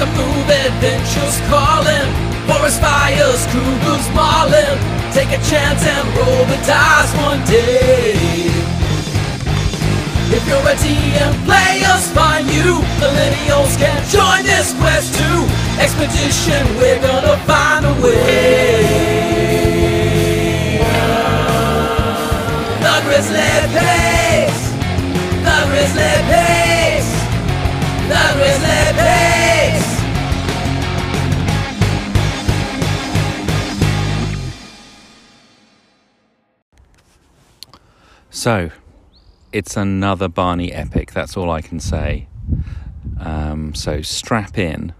A 0.00 0.06
move, 0.14 0.48
adventures 0.48 1.40
calling. 1.50 2.06
Forest 2.46 2.80
fires, 2.80 3.44
cougars 3.50 4.06
mauling. 4.14 4.78
Take 5.10 5.34
a 5.34 5.42
chance 5.42 5.82
and 5.82 6.06
roll 6.14 6.44
the 6.46 6.56
dice 6.62 7.12
one 7.26 7.42
day. 7.44 8.14
If 10.30 10.46
you're 10.46 10.62
a 10.62 10.76
DM, 10.78 11.34
players 11.44 12.06
find 12.14 12.46
you. 12.48 12.78
Millennials 13.02 13.76
can 13.76 13.98
join 14.06 14.44
this 14.44 14.72
quest 14.78 15.18
too. 15.18 15.40
Expedition, 15.82 16.62
we're 16.78 17.02
gonna 17.02 17.36
find 17.38 17.84
a 17.84 17.94
way. 18.00 19.18
The 22.84 22.94
Grizzly 23.02 23.50
Pace. 23.74 24.62
The 25.42 25.58
Grizzly 25.70 26.14
Pace. 26.30 27.10
The 28.06 28.22
Grizzly 28.36 28.82
Pace. 28.94 29.47
So, 38.38 38.70
it's 39.50 39.76
another 39.76 40.28
Barney 40.28 40.72
epic. 40.72 41.10
That's 41.10 41.36
all 41.36 41.50
I 41.50 41.60
can 41.60 41.80
say. 41.80 42.28
Um, 43.18 43.74
so 43.74 44.00
strap 44.00 44.56
in, 44.56 44.92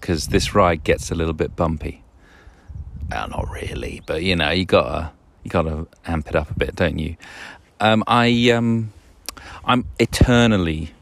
because 0.00 0.28
this 0.28 0.54
ride 0.54 0.82
gets 0.82 1.10
a 1.10 1.14
little 1.14 1.34
bit 1.34 1.54
bumpy. 1.54 2.02
Well, 3.10 3.28
not 3.28 3.50
really, 3.50 4.00
but 4.06 4.22
you 4.22 4.36
know, 4.36 4.48
you 4.48 4.64
gotta 4.64 5.12
you 5.44 5.50
gotta 5.50 5.86
amp 6.06 6.28
it 6.28 6.34
up 6.34 6.50
a 6.50 6.54
bit, 6.54 6.74
don't 6.74 6.98
you? 6.98 7.16
Um, 7.78 8.04
I 8.06 8.48
um, 8.52 8.94
I'm 9.66 9.84
eternally 9.98 10.94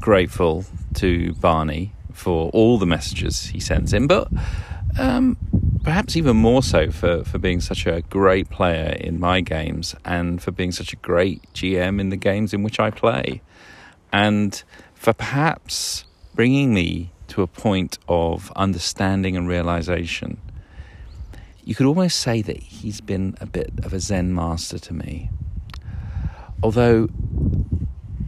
grateful 0.00 0.64
to 0.94 1.34
Barney 1.34 1.92
for 2.14 2.48
all 2.54 2.78
the 2.78 2.86
messages 2.86 3.48
he 3.48 3.60
sends 3.60 3.92
in, 3.92 4.06
but 4.06 4.28
um, 4.98 5.36
perhaps 5.86 6.16
even 6.16 6.36
more 6.36 6.64
so 6.64 6.90
for, 6.90 7.22
for 7.22 7.38
being 7.38 7.60
such 7.60 7.86
a 7.86 8.02
great 8.10 8.50
player 8.50 8.96
in 8.98 9.20
my 9.20 9.40
games 9.40 9.94
and 10.04 10.42
for 10.42 10.50
being 10.50 10.72
such 10.72 10.92
a 10.92 10.96
great 10.96 11.40
GM 11.54 12.00
in 12.00 12.08
the 12.08 12.16
games 12.16 12.52
in 12.52 12.64
which 12.64 12.80
I 12.80 12.90
play. 12.90 13.40
And 14.12 14.60
for 14.94 15.12
perhaps 15.12 16.04
bringing 16.34 16.74
me 16.74 17.12
to 17.28 17.40
a 17.42 17.46
point 17.46 17.98
of 18.08 18.52
understanding 18.56 19.36
and 19.36 19.46
realization. 19.46 20.40
You 21.62 21.76
could 21.76 21.86
almost 21.86 22.18
say 22.18 22.42
that 22.42 22.58
he's 22.58 23.00
been 23.00 23.36
a 23.40 23.46
bit 23.46 23.70
of 23.84 23.92
a 23.92 24.00
Zen 24.00 24.34
master 24.34 24.80
to 24.80 24.92
me. 24.92 25.30
Although, 26.64 27.06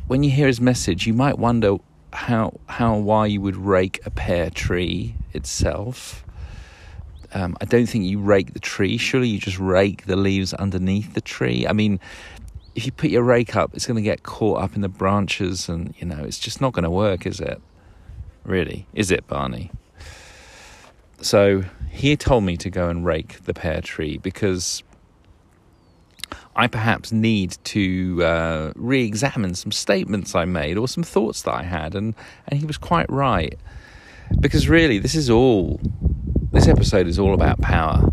when 0.07 0.23
you 0.23 0.31
hear 0.31 0.47
his 0.47 0.61
message, 0.61 1.09
you 1.09 1.13
might 1.13 1.41
wonder 1.41 1.79
how 2.13 2.61
how 2.69 2.97
why 2.97 3.27
you 3.27 3.41
would 3.41 3.57
rake 3.57 3.99
a 4.07 4.11
pear 4.11 4.49
tree 4.49 5.17
itself. 5.33 6.25
Um, 7.35 7.57
I 7.61 7.67
don't 7.67 7.87
think 7.87 8.05
you 8.05 8.19
rake 8.19 8.55
the 8.55 8.61
tree. 8.61 8.97
Surely 8.97 9.29
you 9.29 9.39
just 9.39 9.59
rake 9.59 10.07
the 10.07 10.17
leaves 10.17 10.55
underneath 10.55 11.15
the 11.15 11.21
tree. 11.21 11.67
I 11.67 11.73
mean, 11.73 12.01
if 12.75 12.87
you 12.87 12.93
put 12.93 13.11
your 13.11 13.23
rake 13.23 13.57
up, 13.57 13.75
it's 13.75 13.87
going 13.87 13.97
to 13.97 14.03
get 14.03 14.23
caught 14.23 14.63
up 14.63 14.75
in 14.75 14.83
the 14.83 14.89
branches, 14.89 15.69
and 15.69 15.95
you 15.99 16.07
know 16.07 16.23
it's 16.23 16.39
just 16.39 16.61
not 16.61 16.73
going 16.73 16.85
to 16.85 16.91
work, 16.91 17.27
is 17.27 17.41
it? 17.41 17.61
Really, 18.45 18.87
is 18.95 19.11
it, 19.11 19.27
Barney? 19.27 19.71
So 21.21 21.65
he 21.91 22.17
told 22.17 22.45
me 22.45 22.57
to 22.59 22.71
go 22.71 22.89
and 22.89 23.05
rake 23.05 23.45
the 23.45 23.53
pear 23.53 23.81
tree 23.81 24.19
because 24.19 24.83
I 26.55 26.67
perhaps 26.67 27.13
need 27.13 27.59
to 27.65 28.23
uh, 28.25 28.73
re-examine 28.77 29.55
some 29.55 29.73
statements 29.73 30.35
I 30.35 30.45
made 30.45 30.79
or 30.79 30.87
some 30.87 31.03
thoughts 31.03 31.43
that 31.43 31.55
I 31.55 31.65
had, 31.65 31.95
and 31.95 32.15
and 32.47 32.61
he 32.61 32.65
was 32.67 32.79
quite 32.79 33.11
right 33.11 33.59
because 34.41 34.69
really 34.69 34.99
this 34.99 35.15
is 35.15 35.31
all 35.31 35.81
this 36.53 36.67
episode 36.67 37.07
is 37.07 37.19
all 37.19 37.35
about 37.35 37.61
power, 37.61 38.09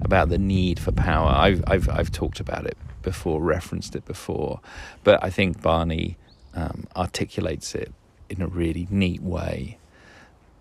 about 0.00 0.28
the 0.28 0.38
need 0.38 0.78
for 0.78 0.92
power. 0.92 1.30
I've 1.30 1.62
I've 1.66 1.88
I've 1.88 2.12
talked 2.12 2.40
about 2.40 2.66
it 2.66 2.76
before, 3.02 3.40
referenced 3.40 3.94
it 3.94 4.04
before, 4.04 4.60
but 5.04 5.22
I 5.22 5.30
think 5.30 5.62
Barney 5.62 6.16
um, 6.54 6.86
articulates 6.96 7.74
it 7.74 7.92
in 8.28 8.42
a 8.42 8.46
really 8.46 8.88
neat 8.90 9.22
way 9.22 9.78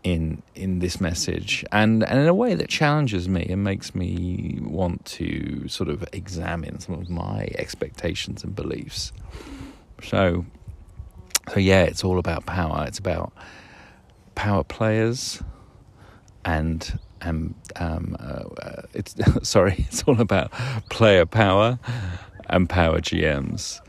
in 0.03 0.43
in 0.53 0.79
this 0.79 1.01
message 1.01 1.65
and 1.71 2.03
and 2.03 2.19
in 2.19 2.27
a 2.27 2.33
way 2.33 2.53
that 2.53 2.69
challenges 2.69 3.27
me 3.27 3.43
and 3.49 3.63
makes 3.63 3.95
me 3.95 4.59
want 4.61 5.03
to 5.03 5.67
sort 5.67 5.89
of 5.89 6.05
examine 6.13 6.79
some 6.79 6.93
of 6.93 7.09
my 7.09 7.49
expectations 7.57 8.43
and 8.43 8.55
beliefs 8.55 9.11
so 10.03 10.45
so 11.51 11.59
yeah 11.59 11.81
it's 11.81 12.03
all 12.03 12.19
about 12.19 12.45
power 12.45 12.85
it's 12.87 12.99
about 12.99 13.33
power 14.35 14.63
players 14.63 15.41
and 16.43 16.99
and 17.21 17.55
um 17.77 18.15
uh, 18.19 18.43
it's 18.93 19.15
sorry 19.47 19.75
it's 19.87 20.03
all 20.03 20.21
about 20.21 20.51
player 20.89 21.25
power 21.25 21.79
and 22.49 22.69
power 22.69 22.99
GMs 22.99 23.81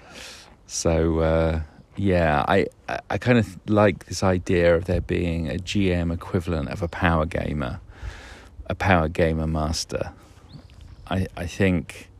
so 0.66 1.20
uh 1.20 1.60
yeah, 1.96 2.44
I, 2.46 2.66
I 3.08 3.18
kind 3.18 3.38
of 3.38 3.58
like 3.68 4.06
this 4.06 4.22
idea 4.22 4.76
of 4.76 4.84
there 4.84 5.00
being 5.00 5.48
a 5.48 5.54
GM 5.54 6.12
equivalent 6.12 6.68
of 6.68 6.82
a 6.82 6.88
power 6.88 7.24
gamer, 7.24 7.80
a 8.66 8.74
power 8.74 9.08
gamer 9.08 9.46
master. 9.46 10.12
I 11.08 11.26
I 11.36 11.46
think 11.46 12.10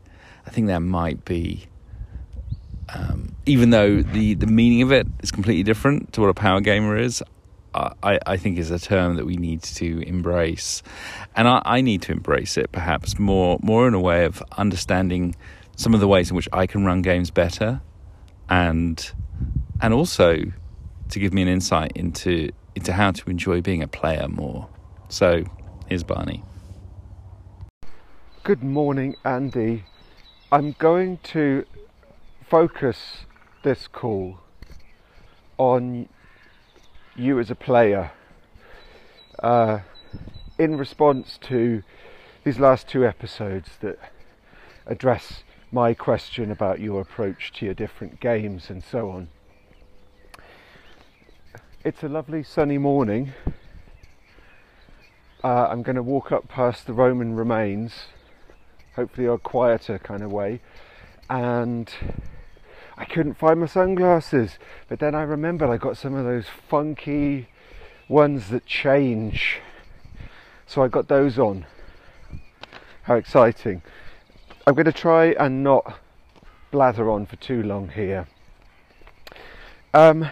I 0.45 0.49
think 0.49 0.67
that 0.67 0.79
might 0.79 1.25
be, 1.25 1.67
um, 2.93 3.35
even 3.45 3.69
though 3.69 4.01
the 4.01 4.33
the 4.33 4.47
meaning 4.47 4.81
of 4.81 4.91
it 4.91 5.07
is 5.21 5.31
completely 5.31 5.63
different 5.63 6.13
to 6.13 6.21
what 6.21 6.29
a 6.29 6.33
power 6.33 6.59
gamer 6.59 6.97
is. 6.97 7.21
I, 7.73 8.19
I 8.25 8.37
think 8.37 8.57
is 8.57 8.71
a 8.71 8.79
term 8.79 9.15
that 9.15 9.25
we 9.25 9.35
need 9.35 9.61
to 9.63 9.99
embrace, 10.07 10.81
and 11.35 11.47
I, 11.47 11.61
I 11.65 11.81
need 11.81 12.01
to 12.03 12.11
embrace 12.11 12.57
it 12.57 12.71
perhaps 12.71 13.19
more 13.19 13.59
more 13.61 13.87
in 13.87 13.93
a 13.93 13.99
way 13.99 14.25
of 14.25 14.43
understanding 14.57 15.35
some 15.75 15.93
of 15.93 15.99
the 15.99 16.07
ways 16.07 16.29
in 16.29 16.35
which 16.35 16.49
I 16.51 16.65
can 16.65 16.85
run 16.85 17.01
games 17.01 17.29
better, 17.29 17.81
and 18.49 19.11
and 19.81 19.93
also 19.93 20.37
to 21.09 21.19
give 21.19 21.33
me 21.33 21.41
an 21.41 21.47
insight 21.47 21.91
into 21.95 22.51
into 22.75 22.93
how 22.93 23.11
to 23.11 23.29
enjoy 23.29 23.61
being 23.61 23.81
a 23.81 23.87
player 23.87 24.27
more. 24.27 24.69
So, 25.09 25.43
here's 25.87 26.03
Barney. 26.03 26.43
Good 28.43 28.63
morning, 28.63 29.15
Andy. 29.25 29.83
I'm 30.51 30.75
going 30.79 31.17
to 31.23 31.65
focus 32.49 33.25
this 33.63 33.87
call 33.87 34.39
on 35.57 36.07
you 37.17 37.39
as 37.39 37.49
a 37.49 37.55
player 37.55 38.11
uh, 39.39 39.79
in 40.59 40.77
response 40.77 41.39
to 41.41 41.83
these 42.43 42.59
last 42.59 42.87
two 42.87 43.05
episodes 43.05 43.71
that 43.81 43.97
address 44.85 45.43
my 45.71 45.93
question 45.93 46.51
about 46.51 46.79
your 46.79 47.01
approach 47.01 47.51
to 47.51 47.65
your 47.65 47.73
different 47.73 48.19
games 48.19 48.69
and 48.69 48.83
so 48.83 49.09
on. 49.09 49.29
It's 51.83 52.03
a 52.03 52.07
lovely 52.07 52.43
sunny 52.43 52.77
morning. 52.77 53.33
Uh, 55.43 55.67
I'm 55.69 55.81
going 55.81 55.95
to 55.95 56.03
walk 56.03 56.31
up 56.31 56.47
past 56.47 56.85
the 56.85 56.93
Roman 56.93 57.35
remains, 57.35 57.93
hopefully 58.95 59.27
a 59.27 59.37
quieter 59.37 59.99
kind 59.99 60.21
of 60.21 60.31
way, 60.31 60.61
and 61.29 61.91
I 62.97 63.05
couldn't 63.05 63.35
find 63.35 63.59
my 63.59 63.67
sunglasses. 63.67 64.57
But 64.89 64.99
then 64.99 65.13
I 65.13 65.21
remembered 65.21 65.69
I 65.69 65.77
got 65.77 65.97
some 65.97 66.15
of 66.15 66.25
those 66.25 66.47
funky 66.67 67.47
ones 68.09 68.49
that 68.49 68.65
change, 68.65 69.59
so 70.65 70.81
I 70.81 70.87
got 70.87 71.07
those 71.07 71.37
on. 71.37 71.65
How 73.03 73.15
exciting! 73.15 73.81
I'm 74.65 74.73
going 74.73 74.85
to 74.85 74.91
try 74.91 75.27
and 75.27 75.63
not 75.63 75.99
blather 76.71 77.09
on 77.09 77.25
for 77.25 77.35
too 77.37 77.63
long 77.63 77.89
here. 77.89 78.27
Um, 79.93 80.29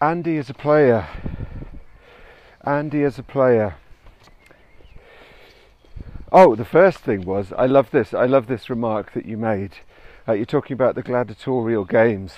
Andy 0.00 0.36
is 0.36 0.50
a 0.50 0.54
player. 0.54 1.08
Andy 2.64 3.02
is 3.02 3.18
a 3.18 3.22
player. 3.22 3.76
Oh, 6.30 6.54
the 6.54 6.64
first 6.64 6.98
thing 6.98 7.22
was 7.22 7.52
I 7.56 7.66
love 7.66 7.90
this. 7.90 8.12
I 8.14 8.26
love 8.26 8.46
this 8.46 8.70
remark 8.70 9.12
that 9.14 9.26
you 9.26 9.36
made. 9.36 9.72
Uh, 10.26 10.32
you're 10.32 10.46
talking 10.46 10.72
about 10.72 10.94
the 10.94 11.02
gladiatorial 11.02 11.84
games, 11.84 12.36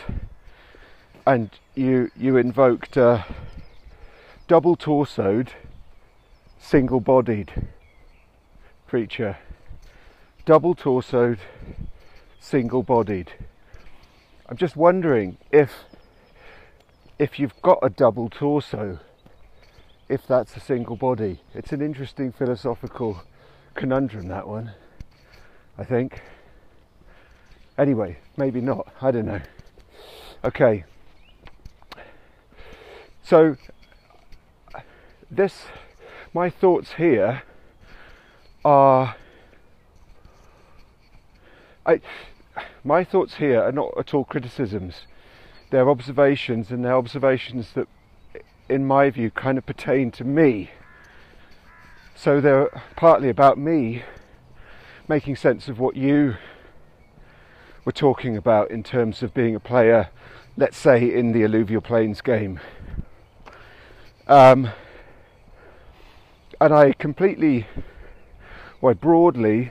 and 1.24 1.50
you 1.76 2.10
you 2.16 2.36
invoked 2.36 2.96
uh, 2.96 3.22
double 4.48 4.76
torsoed, 4.76 5.50
single 6.58 6.98
bodied 6.98 7.68
creature. 8.88 9.38
Double 10.44 10.74
torsoed, 10.74 11.38
single 12.40 12.82
bodied. 12.82 13.30
I'm 14.48 14.56
just 14.56 14.74
wondering 14.74 15.36
if 15.52 15.84
if 17.20 17.38
you've 17.38 17.54
got 17.62 17.78
a 17.82 17.88
double 17.88 18.28
torso, 18.28 18.98
if 20.08 20.26
that's 20.26 20.56
a 20.56 20.60
single 20.60 20.96
body. 20.96 21.40
It's 21.54 21.70
an 21.70 21.82
interesting 21.82 22.32
philosophical 22.32 23.22
conundrum, 23.74 24.26
that 24.26 24.48
one, 24.48 24.72
I 25.78 25.84
think. 25.84 26.20
Anyway, 27.78 28.18
maybe 28.36 28.60
not, 28.60 28.88
I 29.00 29.10
don't 29.10 29.26
know. 29.26 29.40
Okay, 30.44 30.84
So, 33.26 33.56
this, 35.28 35.64
my 36.32 36.48
thoughts 36.48 36.92
here 36.92 37.42
are. 38.64 39.16
I, 41.84 42.00
my 42.84 43.02
thoughts 43.02 43.34
here 43.34 43.60
are 43.60 43.72
not 43.72 43.98
at 43.98 44.14
all 44.14 44.22
criticisms. 44.22 45.08
They're 45.70 45.90
observations, 45.90 46.70
and 46.70 46.84
they're 46.84 46.94
observations 46.94 47.72
that, 47.72 47.88
in 48.68 48.86
my 48.86 49.10
view, 49.10 49.32
kind 49.32 49.58
of 49.58 49.66
pertain 49.66 50.12
to 50.12 50.24
me. 50.24 50.70
So 52.14 52.40
they're 52.40 52.70
partly 52.94 53.28
about 53.28 53.58
me 53.58 54.04
making 55.08 55.34
sense 55.34 55.66
of 55.66 55.80
what 55.80 55.96
you 55.96 56.36
were 57.86 57.92
talking 57.92 58.36
about 58.36 58.70
in 58.70 58.82
terms 58.82 59.22
of 59.22 59.32
being 59.32 59.54
a 59.54 59.60
player, 59.60 60.10
let's 60.56 60.76
say, 60.76 61.14
in 61.14 61.30
the 61.30 61.44
alluvial 61.44 61.80
plains 61.80 62.20
game. 62.20 62.58
Um, 64.26 64.70
and 66.60 66.74
I 66.74 66.92
completely, 66.92 67.68
well, 68.80 68.94
broadly, 68.94 69.70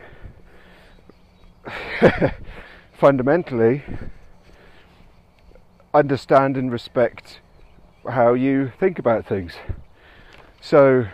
fundamentally, 2.93 3.83
understand 5.93 6.55
and 6.55 6.71
respect 6.71 7.41
how 8.09 8.33
you 8.33 8.71
think 8.79 8.97
about 8.97 9.25
things. 9.25 9.55
So 10.61 11.07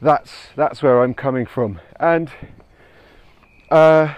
that's 0.00 0.32
that's 0.54 0.84
where 0.84 1.02
I'm 1.02 1.14
coming 1.14 1.46
from. 1.46 1.80
And 1.98 2.30
uh, 3.72 4.14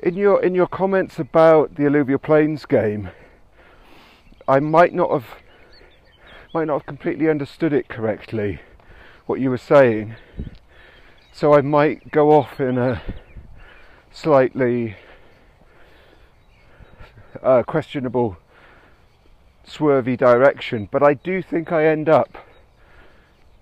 in 0.00 0.14
your 0.14 0.42
in 0.42 0.54
your 0.54 0.66
comments 0.66 1.18
about 1.18 1.74
the 1.74 1.86
alluvial 1.86 2.18
plains 2.18 2.64
game, 2.66 3.10
I 4.46 4.60
might 4.60 4.94
not 4.94 5.10
have 5.10 5.26
might 6.54 6.66
not 6.66 6.80
have 6.80 6.86
completely 6.86 7.28
understood 7.28 7.72
it 7.72 7.88
correctly 7.88 8.60
what 9.26 9.40
you 9.40 9.50
were 9.50 9.58
saying. 9.58 10.14
So 11.32 11.52
I 11.52 11.60
might 11.60 12.10
go 12.10 12.32
off 12.32 12.60
in 12.60 12.78
a 12.78 13.02
slightly 14.10 14.96
uh, 17.42 17.62
questionable, 17.62 18.38
swervy 19.66 20.16
direction, 20.16 20.88
but 20.90 21.02
I 21.02 21.14
do 21.14 21.42
think 21.42 21.70
I 21.70 21.86
end 21.86 22.08
up 22.08 22.38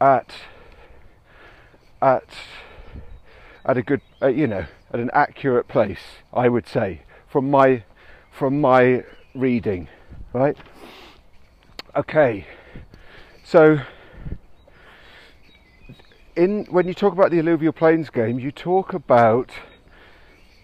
at 0.00 0.32
at 2.00 2.28
at 3.66 3.76
a 3.76 3.82
good, 3.82 4.00
uh, 4.22 4.28
you 4.28 4.46
know, 4.46 4.64
at 4.92 5.00
an 5.00 5.10
accurate 5.12 5.68
place. 5.68 6.22
I 6.32 6.48
would 6.48 6.66
say 6.66 7.02
from 7.28 7.50
my 7.50 7.84
from 8.30 8.60
my 8.60 9.04
reading, 9.34 9.88
right? 10.32 10.56
Okay, 11.94 12.46
so 13.44 13.80
in 16.36 16.64
when 16.70 16.86
you 16.86 16.94
talk 16.94 17.12
about 17.12 17.30
the 17.30 17.40
alluvial 17.40 17.72
plains 17.72 18.08
game, 18.08 18.38
you 18.38 18.52
talk 18.52 18.94
about 18.94 19.50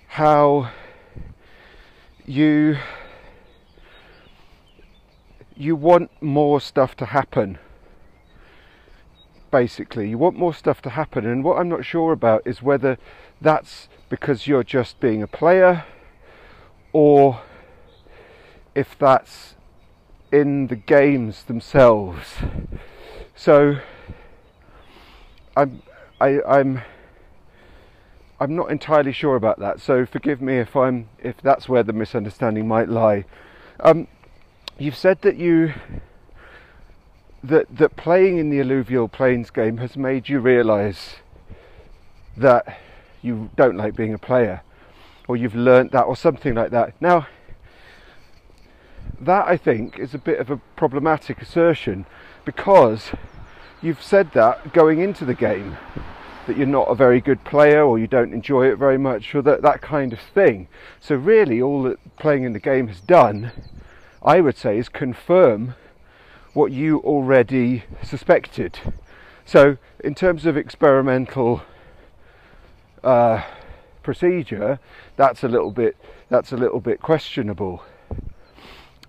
how 0.07 0.71
you 2.25 2.77
you 5.57 5.75
want 5.75 6.11
more 6.23 6.61
stuff 6.61 6.95
to 6.97 7.07
happen 7.07 7.59
basically 9.53 10.09
you 10.09 10.19
want 10.19 10.37
more 10.37 10.53
stuff 10.53 10.83
to 10.83 10.91
happen 10.91 11.25
and 11.25 11.45
what 11.45 11.59
i'm 11.59 11.69
not 11.69 11.85
sure 11.85 12.13
about 12.13 12.43
is 12.45 12.61
whether 12.61 12.99
that's 13.41 13.89
because 14.09 14.49
you're 14.49 14.65
just 14.65 14.99
being 14.99 15.23
a 15.23 15.27
player 15.29 15.85
or 16.93 17.41
if 18.75 18.99
that's 18.99 19.55
in 20.33 20.67
the 20.67 20.77
games 20.77 21.45
themselves 21.45 22.39
so 23.37 23.77
i'm 25.57 25.81
I, 26.21 26.41
i'm 26.43 26.83
I'm 28.43 28.57
not 28.57 28.73
entirely 28.73 29.13
sure 29.13 29.37
about 29.37 29.61
that, 29.61 29.81
so 29.81 30.05
forgive 30.05 30.43
me 30.43 30.59
if 30.59 30.75
I'm 30.75 31.09
if 31.21 31.41
that's 31.41 31.69
where 31.69 31.85
the 31.85 31.93
misunderstanding 31.93 32.67
might 32.67 32.89
lie. 32.89 33.25
Um, 33.79 34.09
you've 34.77 34.97
said 34.97 35.23
that 35.23 35.37
you 35.37 35.75
that 37.43 37.77
that 37.77 37.97
playing 37.97 38.39
in 38.39 38.51
the 38.51 38.61
alluvial 38.61 39.09
plains 39.09 39.51
game 39.51 39.79
has 39.79 39.97
made 39.97 40.29
you 40.29 40.41
realise 40.41 41.17
that 42.37 42.79
you 43.21 43.51
don't 43.57 43.77
like 43.77 43.95
being 43.95 44.15
a 44.15 44.19
player, 44.19 44.63
or 45.29 45.37
you've 45.37 45.55
learnt 45.55 45.93
that, 45.93 46.03
or 46.03 46.17
something 46.17 46.55
like 46.55 46.71
that. 46.71 46.95
Now, 47.01 47.27
that 49.21 49.47
I 49.47 49.57
think 49.57 49.99
is 49.99 50.15
a 50.15 50.19
bit 50.19 50.39
of 50.39 50.51
a 50.51 50.57
problematic 50.77 51.41
assertion 51.41 52.07
because 52.45 53.13
you've 53.81 54.03
said 54.03 54.33
that 54.33 54.73
going 54.73 55.01
into 55.01 55.25
the 55.25 55.35
game 55.35 55.77
that 56.47 56.57
you're 56.57 56.67
not 56.67 56.89
a 56.89 56.95
very 56.95 57.21
good 57.21 57.45
player 57.45 57.85
or 57.85 57.99
you 57.99 58.09
don't 58.09 58.33
enjoy 58.33 58.67
it 58.67 58.77
very 58.77 58.99
much 58.99 59.33
or 59.33 59.43
that, 59.43 59.63
that 59.63 59.81
kind 59.81 60.13
of 60.13 60.19
thing. 60.19 60.67
So, 60.99 61.15
really, 61.15 61.63
all 61.63 61.85
that 61.85 62.17
playing 62.17 62.43
in 62.43 62.53
the 62.53 62.59
game 62.59 62.89
has 62.89 63.01
done, 63.01 63.53
I 64.23 64.41
would 64.41 64.57
say, 64.57 64.79
is 64.79 64.89
confirm 64.89 65.75
what 66.53 66.73
you 66.73 66.99
already 66.99 67.85
suspected. 68.03 68.79
So, 69.45 69.79
in 70.01 70.15
terms 70.15 70.47
of 70.47 70.57
experimental 70.57 71.63
uh, 73.03 73.43
procedure, 74.03 74.79
that's 75.17 75.43
a 75.43 75.49
little 75.49 75.71
bit 75.71 75.97
that's 76.29 76.53
a 76.53 76.57
little 76.57 76.81
bit 76.81 77.01
questionable. 77.01 77.83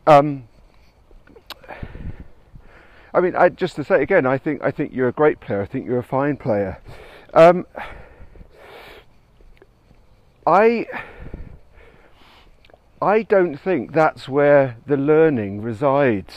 Um, 0.05 0.47
I 3.13 3.21
mean, 3.21 3.35
I, 3.35 3.49
just 3.49 3.75
to 3.75 3.83
say 3.83 4.01
again, 4.01 4.25
I 4.25 4.37
think 4.37 4.61
I 4.63 4.71
think 4.71 4.93
you're 4.93 5.07
a 5.07 5.13
great 5.13 5.39
player. 5.39 5.61
I 5.61 5.65
think 5.65 5.85
you're 5.85 5.99
a 5.99 6.03
fine 6.03 6.37
player. 6.37 6.81
Um, 7.33 7.65
I 10.45 10.87
I 13.01 13.23
don't 13.23 13.57
think 13.57 13.91
that's 13.91 14.27
where 14.27 14.77
the 14.85 14.97
learning 14.97 15.61
resides 15.61 16.33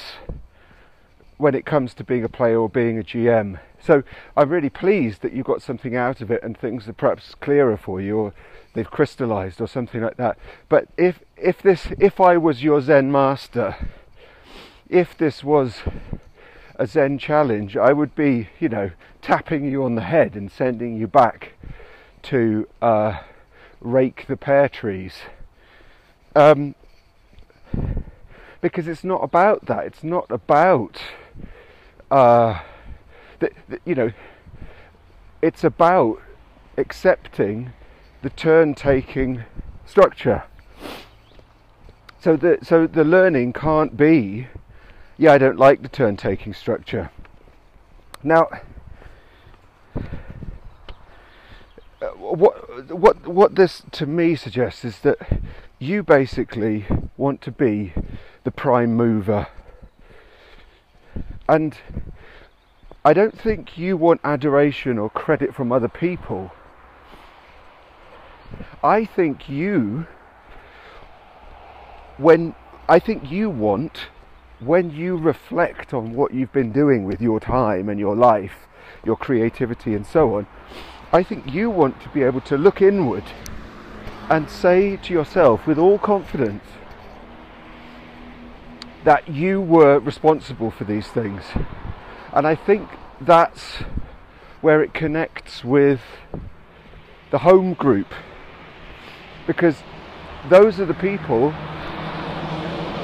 when 1.39 1.55
it 1.55 1.67
comes 1.67 1.95
to 1.95 2.05
being 2.05 2.25
a 2.25 2.29
player 2.29 2.59
or 2.59 2.69
being 2.69 2.99
a 2.99 3.03
GM. 3.03 3.59
So 3.81 4.03
I'm 4.37 4.49
really 4.49 4.71
pleased 4.71 5.23
that 5.23 5.33
you 5.33 5.43
got 5.43 5.63
something 5.63 5.95
out 5.95 6.21
of 6.21 6.31
it 6.31 6.43
and 6.43 6.57
things 6.57 6.89
are 6.89 6.93
perhaps 6.93 7.35
clearer 7.35 7.77
for 7.77 8.01
you 8.01 8.17
or 8.17 8.35
they've 8.75 8.91
crystallized 8.91 9.61
or 9.61 9.69
something 9.69 10.01
like 10.01 10.17
that. 10.17 10.39
But 10.69 10.89
if 10.97 11.21
if 11.37 11.61
this 11.61 11.89
if 11.99 12.21
I 12.21 12.37
was 12.37 12.63
your 12.63 12.81
Zen 12.81 13.13
master, 13.13 13.77
if 14.89 15.17
this 15.17 15.45
was 15.45 15.83
a 16.77 16.87
Zen 16.87 17.19
challenge, 17.19 17.77
I 17.77 17.93
would 17.93 18.15
be, 18.15 18.49
you 18.61 18.69
know, 18.69 18.91
tapping 19.23 19.71
you 19.71 19.85
on 19.85 19.95
the 19.95 20.03
head 20.03 20.37
and 20.37 20.51
sending 20.51 20.97
you 20.97 21.07
back 21.07 21.53
to 22.23 22.69
uh, 22.81 23.21
rake 23.81 24.27
the 24.29 24.37
pear 24.37 24.69
trees. 24.69 25.15
Um, 26.35 26.75
because 28.61 28.89
it's 28.89 29.05
not 29.05 29.23
about 29.23 29.67
that. 29.67 29.87
It's 29.87 30.05
not 30.05 30.31
about, 30.31 31.01
uh, 32.11 32.61
the, 33.39 33.51
you 33.85 33.95
know, 33.95 34.13
it's 35.43 35.65
about 35.65 36.21
accepting 36.77 37.73
the 38.23 38.31
turn-taking 38.31 39.45
structure. 39.85 40.45
So 42.21 42.37
the 42.37 42.59
so 42.63 42.87
the 42.87 43.05
learning 43.05 43.53
can't 43.53 43.97
be 43.97 44.49
yeah, 45.19 45.33
I 45.33 45.39
don't 45.39 45.59
like 45.59 45.83
the 45.83 45.89
turn 45.89 46.17
taking 46.17 46.53
structure. 46.53 47.11
Now, 48.23 48.49
what 52.17 52.91
what 52.91 53.27
what 53.27 53.55
this 53.55 53.83
to 53.93 54.07
me 54.07 54.35
suggests 54.35 54.85
is 54.85 54.99
that 55.01 55.41
you 55.79 56.03
basically 56.03 56.87
want 57.17 57.41
to 57.43 57.51
be 57.51 57.95
the 58.45 58.51
prime 58.51 58.95
mover, 58.95 59.47
and 61.49 61.77
I 63.05 63.13
don't 63.13 63.39
think 63.39 63.79
you 63.79 63.97
want 63.97 64.21
adoration 64.25 64.99
or 64.99 65.11
credit 65.11 65.55
from 65.55 65.71
other 65.71 65.89
people. 65.89 66.53
I 68.83 69.05
think 69.05 69.49
you 69.49 70.07
when 72.17 72.55
I 72.89 72.99
think 72.99 73.31
you 73.31 73.51
want 73.51 74.09
when 74.59 74.91
you 74.91 75.17
reflect 75.17 75.93
on 75.93 76.15
what 76.15 76.33
you've 76.33 76.53
been 76.53 76.73
doing 76.73 77.05
with 77.05 77.21
your 77.21 77.39
time 77.39 77.89
and 77.89 78.01
your 78.01 78.17
life, 78.17 78.67
your 79.05 79.17
creativity, 79.17 79.95
and 79.95 80.07
so 80.07 80.37
on, 80.37 80.47
I 81.13 81.23
think 81.23 81.53
you 81.53 81.69
want 81.69 82.01
to 82.03 82.09
be 82.09 82.23
able 82.23 82.41
to 82.43 82.57
look 82.57 82.81
inward 82.81 83.25
and 84.31 84.49
say 84.49 84.97
to 84.97 85.13
yourself 85.13 85.67
with 85.67 85.79
all 85.79 85.99
confidence 85.99 86.65
that 89.07 89.29
you 89.29 89.61
were 89.61 90.01
responsible 90.01 90.71
for 90.71 90.83
these 90.83 91.07
things. 91.07 91.45
And 92.33 92.47
I 92.47 92.57
think 92.57 92.89
that's 93.21 93.77
where 94.61 94.83
it 94.83 94.93
connects 94.93 95.65
with 95.65 96.01
the 97.31 97.39
home 97.39 97.75
group. 97.75 98.13
Because 99.47 99.77
those 100.51 100.81
are 100.81 100.87
the 100.87 100.95
people 100.95 101.55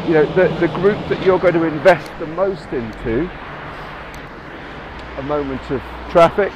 you 0.08 0.14
know, 0.14 0.26
the, 0.34 0.48
the 0.58 0.66
group 0.74 0.98
that 1.08 1.24
you're 1.24 1.38
going 1.38 1.54
to 1.54 1.62
invest 1.62 2.10
the 2.18 2.26
most 2.26 2.66
into, 2.72 3.30
a 5.16 5.22
moment 5.22 5.60
of 5.70 5.80
traffic, 6.10 6.52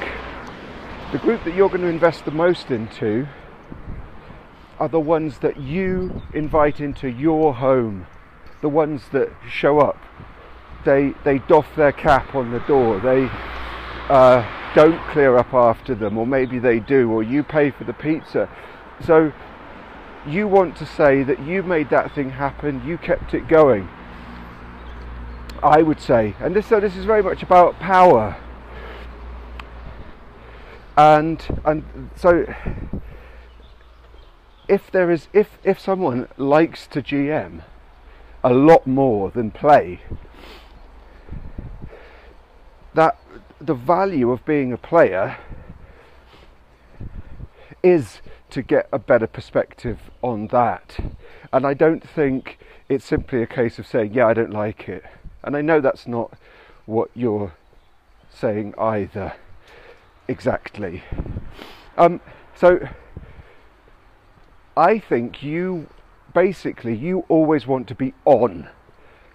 the 1.13 1.19
group 1.19 1.45
that 1.45 1.55
you're 1.55 1.69
going 1.69 1.83
to 1.83 1.87
invest 1.87 2.25
the 2.25 2.33
most 2.33 2.73
into 2.73 3.29
are 4.81 4.89
the 4.89 4.99
ones 4.99 5.39
that 5.39 5.61
you 5.61 6.23
invite 6.35 6.81
into 6.81 7.09
your 7.09 7.55
home, 7.55 8.09
the 8.61 8.69
ones 8.69 9.03
that 9.13 9.31
show 9.49 9.81
up. 9.81 9.99
They, 10.85 11.15
they 11.25 11.39
doff 11.39 11.67
their 11.77 11.93
cap 11.93 12.35
on 12.35 12.53
the 12.53 12.61
door, 12.61 13.01
they 13.01 13.29
uh, 14.09 14.47
don't 14.75 15.01
clear 15.09 15.37
up 15.37 15.53
after 15.53 15.95
them, 15.95 16.17
or 16.17 16.27
maybe 16.27 16.59
they 16.59 16.79
do, 16.79 17.11
or 17.11 17.23
you 17.23 17.43
pay 17.43 17.71
for 17.71 17.85
the 17.85 17.93
pizza. 17.93 18.49
So 19.05 19.33
you 20.27 20.49
want 20.49 20.77
to 20.77 20.87
say 20.87 21.23
that 21.23 21.41
you 21.45 21.63
made 21.63 21.91
that 21.91 22.15
thing 22.15 22.31
happen, 22.31 22.85
you 22.87 22.99
kept 22.99 23.35
it 23.35 23.49
going. 23.49 23.89
I 25.63 25.83
would 25.83 26.01
say, 26.01 26.35
and 26.41 26.55
this 26.55 26.67
so 26.67 26.81
this 26.81 26.97
is 26.97 27.05
very 27.05 27.23
much 27.23 27.43
about 27.43 27.79
power. 27.81 28.37
And 30.97 31.61
and 31.65 32.11
so 32.15 32.47
if 34.69 34.91
there 34.91 35.11
is 35.11 35.29
if 35.33 35.59
if 35.65 35.81
someone 35.81 36.29
likes 36.37 36.87
to 36.89 37.03
GM 37.03 37.63
a 38.47 38.55
lot 38.55 38.87
more 38.87 39.29
than 39.33 39.51
play, 39.51 40.01
that 42.95 43.19
the 43.61 43.75
value 43.75 44.31
of 44.31 44.45
being 44.45 44.73
a 44.73 44.77
player 44.77 45.37
is 47.83 48.21
to 48.51 48.63
get 48.63 48.89
a 48.93 49.01
better 49.01 49.27
perspective 49.27 49.99
on 50.23 50.47
that. 50.47 50.97
And 51.53 51.67
I 51.67 51.75
don't 51.75 52.09
think 52.09 52.61
it's 52.89 53.05
simply 53.05 53.43
a 53.43 53.49
case 53.49 53.81
of 53.81 53.87
saying, 53.87 54.15
yeah, 54.15 54.29
I 54.29 54.35
don't 54.35 54.53
like 54.53 54.89
it. 54.89 55.03
And 55.43 55.57
I 55.57 55.61
know 55.61 55.81
that's 55.81 56.07
not 56.07 56.33
what 56.85 57.11
you're 57.15 57.53
saying 58.31 58.75
either, 58.79 59.33
exactly. 60.29 61.03
Um, 61.99 62.21
so 62.55 62.79
I 64.77 65.01
think 65.01 65.43
you 65.43 65.89
basically, 66.37 66.95
you 66.95 67.25
always 67.31 67.67
want 67.67 67.89
to 67.89 67.95
be 67.95 68.13
on. 68.27 68.69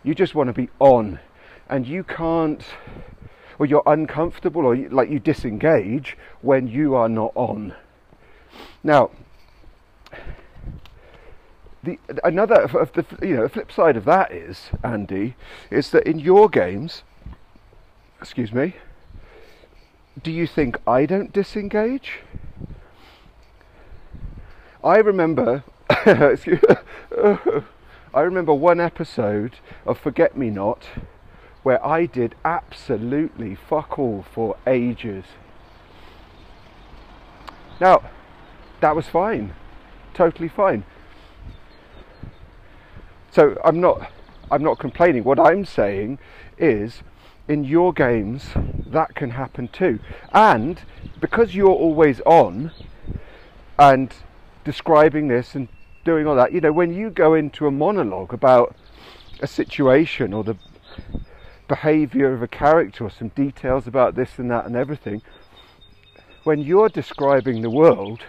You 0.03 0.13
just 0.13 0.35
want 0.35 0.49
to 0.49 0.53
be 0.53 0.69
on. 0.77 1.19
And 1.67 1.87
you 1.87 2.03
can't, 2.03 2.63
or 3.57 3.65
you're 3.65 3.81
uncomfortable, 3.87 4.67
or 4.67 4.75
you, 4.75 4.87
like 4.89 5.09
you 5.09 5.17
disengage 5.17 6.15
when 6.41 6.67
you 6.67 6.93
are 6.93 7.09
not 7.09 7.31
on. 7.33 7.73
Now, 8.83 9.09
the 11.81 11.97
another 12.23 12.61
of 12.77 12.93
the 12.93 13.03
you 13.27 13.35
know 13.35 13.47
flip 13.47 13.71
side 13.71 13.97
of 13.97 14.05
that 14.05 14.31
is 14.31 14.69
Andy 14.83 15.35
is 15.71 15.89
that 15.89 16.05
in 16.05 16.19
your 16.19 16.49
games, 16.49 17.01
excuse 18.19 18.53
me, 18.53 18.75
do 20.21 20.29
you 20.29 20.45
think 20.45 20.77
I 20.85 21.07
don't 21.07 21.33
disengage? 21.33 22.19
I 24.83 24.97
remember, 24.97 25.63
I 28.13 28.21
remember 28.21 28.53
one 28.53 28.79
episode 28.79 29.55
of 29.85 29.99
Forget 29.99 30.37
Me 30.37 30.49
Not 30.49 30.85
where 31.63 31.85
I 31.85 32.05
did 32.05 32.33
absolutely 32.45 33.55
fuck 33.55 33.99
all 33.99 34.23
for 34.33 34.55
ages. 34.65 35.25
Now, 37.81 38.09
that 38.79 38.95
was 38.95 39.07
fine, 39.07 39.53
totally 40.13 40.47
fine. 40.47 40.85
So 43.31 43.59
I'm 43.65 43.81
not, 43.81 44.13
I'm 44.49 44.63
not 44.63 44.79
complaining. 44.79 45.25
What 45.25 45.41
I'm 45.41 45.65
saying 45.65 46.19
is, 46.57 47.01
in 47.49 47.65
your 47.65 47.91
games, 47.91 48.45
that 48.87 49.13
can 49.13 49.31
happen 49.31 49.67
too. 49.67 49.99
And 50.31 50.79
because 51.19 51.53
you're 51.53 51.69
always 51.69 52.21
on, 52.21 52.71
and 53.77 54.13
describing 54.63 55.27
this 55.27 55.53
and 55.53 55.67
doing 56.03 56.27
all 56.27 56.35
that, 56.35 56.51
you 56.51 56.61
know, 56.61 56.71
when 56.71 56.93
you 56.93 57.09
go 57.09 57.33
into 57.33 57.67
a 57.67 57.71
monologue 57.71 58.33
about 58.33 58.75
a 59.41 59.47
situation 59.47 60.33
or 60.33 60.43
the 60.43 60.57
behavior 61.67 62.33
of 62.33 62.41
a 62.41 62.47
character 62.47 63.05
or 63.05 63.09
some 63.09 63.29
details 63.29 63.87
about 63.87 64.15
this 64.15 64.37
and 64.37 64.49
that 64.51 64.65
and 64.65 64.75
everything, 64.75 65.21
when 66.43 66.59
you're 66.59 66.89
describing 66.89 67.61
the 67.61 67.69
world, 67.69 68.21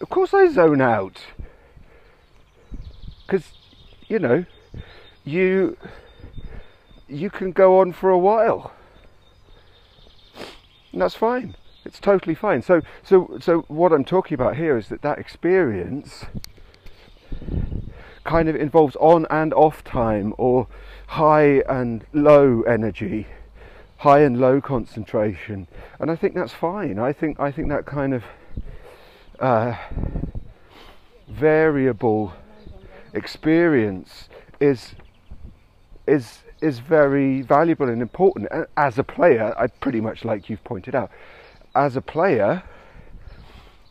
of 0.00 0.08
course 0.08 0.32
I 0.32 0.48
zone 0.48 0.80
out. 0.80 1.20
Because, 3.26 3.52
you 4.06 4.18
know, 4.18 4.46
you 5.24 5.76
you 7.08 7.30
can 7.30 7.52
go 7.52 7.80
on 7.80 7.92
for 7.92 8.10
a 8.10 8.18
while. 8.18 8.72
And 10.92 11.02
that's 11.02 11.14
fine. 11.14 11.54
It's 11.84 12.00
totally 12.00 12.34
fine. 12.34 12.62
So 12.62 12.82
so 13.02 13.38
so 13.40 13.60
what 13.68 13.92
I'm 13.92 14.04
talking 14.04 14.34
about 14.34 14.56
here 14.56 14.76
is 14.76 14.88
that 14.88 15.02
that 15.02 15.18
experience 15.18 16.26
kind 18.24 18.48
of 18.48 18.56
involves 18.56 18.96
on 18.96 19.26
and 19.30 19.54
off 19.54 19.82
time 19.84 20.34
or 20.36 20.66
high 21.08 21.62
and 21.68 22.04
low 22.12 22.62
energy 22.62 23.26
high 23.98 24.20
and 24.20 24.38
low 24.38 24.60
concentration 24.60 25.66
and 25.98 26.10
I 26.10 26.16
think 26.16 26.34
that's 26.34 26.52
fine 26.52 26.98
I 26.98 27.12
think 27.12 27.40
I 27.40 27.50
think 27.50 27.70
that 27.70 27.86
kind 27.86 28.12
of 28.12 28.24
uh, 29.40 29.74
variable 31.28 32.34
experience 33.12 34.28
is 34.60 34.94
is 36.06 36.40
is 36.60 36.80
very 36.80 37.42
valuable 37.42 37.88
and 37.88 38.02
important. 38.02 38.48
As 38.76 38.98
a 38.98 39.04
player, 39.04 39.54
I 39.56 39.68
pretty 39.68 40.00
much 40.00 40.24
like 40.24 40.48
you've 40.48 40.64
pointed 40.64 40.94
out, 40.94 41.10
as 41.78 41.94
a 41.94 42.02
player, 42.02 42.64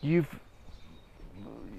you've 0.02 0.38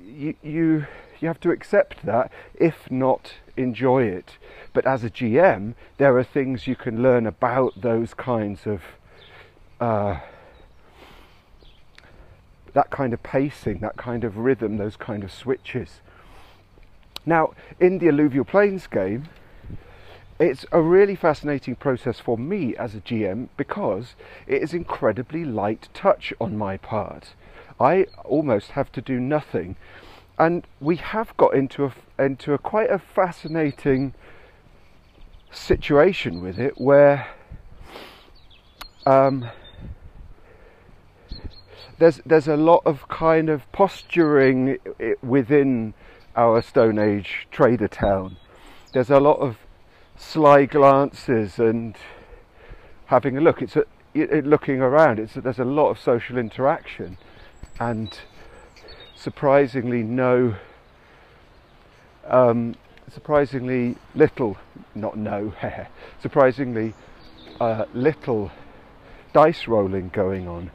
you 0.05 0.33
you 0.41 0.87
you 1.19 1.27
have 1.27 1.39
to 1.41 1.51
accept 1.51 2.05
that, 2.05 2.31
if 2.55 2.89
not 2.89 3.33
enjoy 3.55 4.03
it. 4.03 4.37
But 4.73 4.85
as 4.85 5.03
a 5.03 5.09
GM, 5.09 5.75
there 5.97 6.17
are 6.17 6.23
things 6.23 6.65
you 6.65 6.75
can 6.75 7.03
learn 7.03 7.27
about 7.27 7.81
those 7.81 8.13
kinds 8.13 8.65
of 8.65 8.81
uh, 9.79 10.19
that 12.73 12.89
kind 12.89 13.13
of 13.13 13.21
pacing, 13.21 13.79
that 13.79 13.97
kind 13.97 14.23
of 14.23 14.37
rhythm, 14.37 14.77
those 14.77 14.95
kind 14.95 15.23
of 15.23 15.31
switches. 15.31 16.01
Now, 17.25 17.53
in 17.79 17.99
the 17.99 18.07
alluvial 18.07 18.45
plains 18.45 18.87
game, 18.87 19.25
it's 20.39 20.65
a 20.71 20.81
really 20.81 21.15
fascinating 21.15 21.75
process 21.75 22.19
for 22.19 22.37
me 22.37 22.75
as 22.77 22.95
a 22.95 23.01
GM 23.01 23.49
because 23.57 24.15
it 24.47 24.61
is 24.61 24.73
incredibly 24.73 25.43
light 25.43 25.89
touch 25.93 26.33
on 26.39 26.57
my 26.57 26.77
part. 26.77 27.33
I 27.79 28.07
almost 28.23 28.71
have 28.71 28.91
to 28.93 29.01
do 29.01 29.19
nothing, 29.19 29.75
and 30.37 30.65
we 30.79 30.95
have 30.95 31.35
got 31.35 31.53
into 31.53 31.85
a 31.85 31.93
into 32.17 32.53
a 32.53 32.57
quite 32.57 32.89
a 32.89 32.99
fascinating 32.99 34.13
situation 35.51 36.41
with 36.41 36.57
it 36.57 36.79
where 36.79 37.27
um, 39.05 39.49
there's 41.97 42.21
there's 42.25 42.47
a 42.47 42.57
lot 42.57 42.81
of 42.85 43.07
kind 43.09 43.49
of 43.49 43.69
posturing 43.73 44.77
within 45.21 45.93
our 46.35 46.61
Stone 46.61 46.97
Age 46.97 47.47
trader 47.51 47.89
town. 47.89 48.37
There's 48.93 49.09
a 49.09 49.19
lot 49.19 49.39
of 49.39 49.57
sly 50.19 50.65
glances 50.65 51.57
and 51.57 51.95
having 53.05 53.37
a 53.37 53.41
look. 53.41 53.61
It's 53.61 53.75
a, 53.75 53.85
it, 54.13 54.45
looking 54.45 54.81
around. 54.81 55.17
It's 55.17 55.35
a, 55.35 55.41
there's 55.41 55.59
a 55.59 55.65
lot 55.65 55.89
of 55.89 55.99
social 55.99 56.37
interaction, 56.37 57.17
and 57.79 58.19
surprisingly 59.15 60.03
no. 60.03 60.55
Um, 62.27 62.75
surprisingly 63.11 63.95
little, 64.13 64.57
not 64.93 65.17
no, 65.17 65.53
surprisingly 66.21 66.93
uh, 67.59 67.85
little 67.93 68.51
dice 69.33 69.67
rolling 69.67 70.09
going 70.09 70.47
on. 70.47 70.71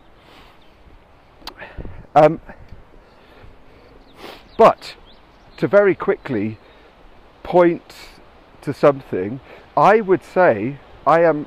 Um, 2.17 2.41
but 4.57 4.95
to 5.59 5.69
very 5.69 5.95
quickly 5.95 6.59
point 7.43 7.95
to 8.65 8.75
something, 8.75 9.41
I 9.77 10.01
would 10.01 10.23
say 10.23 10.79
I 11.07 11.23
am 11.23 11.47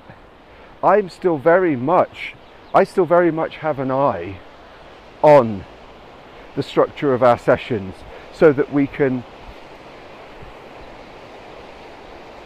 I'm 0.83 1.09
still 1.09 1.37
very 1.37 1.75
much 1.75 2.35
I 2.73 2.83
still 2.83 3.05
very 3.05 3.31
much 3.31 3.57
have 3.57 3.79
an 3.79 3.91
eye 3.91 4.39
on 5.21 5.65
the 6.55 6.63
structure 6.63 7.13
of 7.13 7.23
our 7.23 7.37
sessions 7.37 7.95
so 8.33 8.53
that 8.53 8.71
we 8.71 8.87
can 8.87 9.23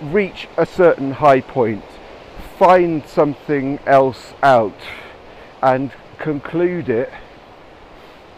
reach 0.02 0.48
a 0.58 0.66
certain 0.66 1.12
high 1.12 1.42
point, 1.42 1.84
find 2.58 3.06
something 3.06 3.80
else 3.86 4.34
out 4.42 4.80
and 5.62 5.92
conclude 6.18 6.90
it 6.90 7.12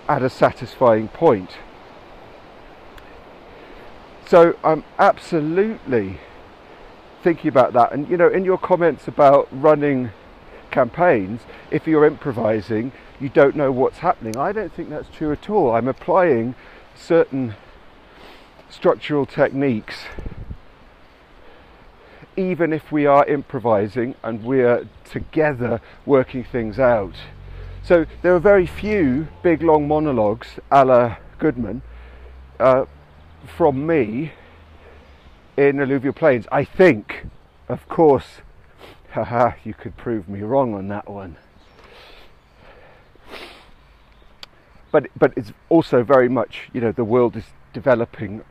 at 0.07 0.21
a 0.21 0.29
satisfying 0.29 1.07
point. 1.07 1.51
So 4.33 4.57
I'm 4.63 4.83
absolutely 4.97 6.17
thinking 7.21 7.49
about 7.49 7.73
that. 7.73 7.91
And 7.91 8.09
you 8.09 8.17
know, 8.17 8.27
in 8.27 8.43
your 8.43 8.57
comments 8.57 9.07
about 9.07 9.47
running 9.51 10.09
campaigns, 10.71 11.41
if 11.69 11.85
you're 11.85 12.03
improvising, 12.03 12.93
you 13.19 13.29
don't 13.29 13.55
know 13.55 13.71
what's 13.71 13.99
happening. 13.99 14.35
I 14.35 14.51
don't 14.51 14.73
think 14.73 14.89
that's 14.89 15.07
true 15.15 15.31
at 15.31 15.51
all. 15.51 15.75
I'm 15.75 15.87
applying 15.87 16.55
certain 16.95 17.53
structural 18.71 19.27
techniques 19.27 20.05
even 22.35 22.73
if 22.73 22.91
we 22.91 23.05
are 23.05 23.23
improvising 23.27 24.15
and 24.23 24.43
we're 24.43 24.87
together 25.05 25.79
working 26.07 26.43
things 26.43 26.79
out. 26.79 27.13
So 27.83 28.07
there 28.23 28.33
are 28.35 28.39
very 28.39 28.65
few 28.65 29.27
big 29.43 29.61
long 29.61 29.87
monologues 29.87 30.59
a 30.71 30.83
la 30.83 31.17
Goodman 31.37 31.83
uh, 32.59 32.85
from 33.45 33.85
me 33.85 34.33
in 35.57 35.79
alluvial 35.79 36.13
plains. 36.13 36.45
I 36.51 36.63
think, 36.63 37.27
of 37.67 37.87
course, 37.87 38.41
haha, 39.11 39.53
you 39.63 39.73
could 39.73 39.97
prove 39.97 40.27
me 40.27 40.41
wrong 40.41 40.73
on 40.73 40.87
that 40.89 41.09
one. 41.09 41.37
But 44.91 45.07
but 45.17 45.33
it's 45.35 45.51
also 45.69 46.03
very 46.03 46.29
much 46.29 46.69
you 46.71 46.79
know 46.79 46.91
the 46.91 47.03
world 47.03 47.35
is 47.35 47.45
developing. 47.73 48.43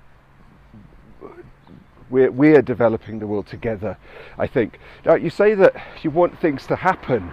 We're 2.10 2.32
we're 2.32 2.62
developing 2.62 3.20
the 3.20 3.28
world 3.28 3.46
together. 3.46 3.96
I 4.36 4.48
think. 4.48 4.80
Now 5.04 5.14
you 5.14 5.30
say 5.30 5.54
that 5.54 5.76
you 6.02 6.10
want 6.10 6.40
things 6.40 6.66
to 6.66 6.76
happen. 6.76 7.32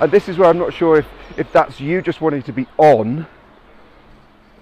And 0.00 0.12
this 0.12 0.28
is 0.28 0.38
where 0.38 0.48
I'm 0.48 0.58
not 0.58 0.72
sure 0.72 0.98
if, 0.98 1.06
if 1.36 1.50
that's 1.52 1.80
you 1.80 2.02
just 2.02 2.20
wanting 2.20 2.42
to 2.42 2.52
be 2.52 2.68
on 2.76 3.26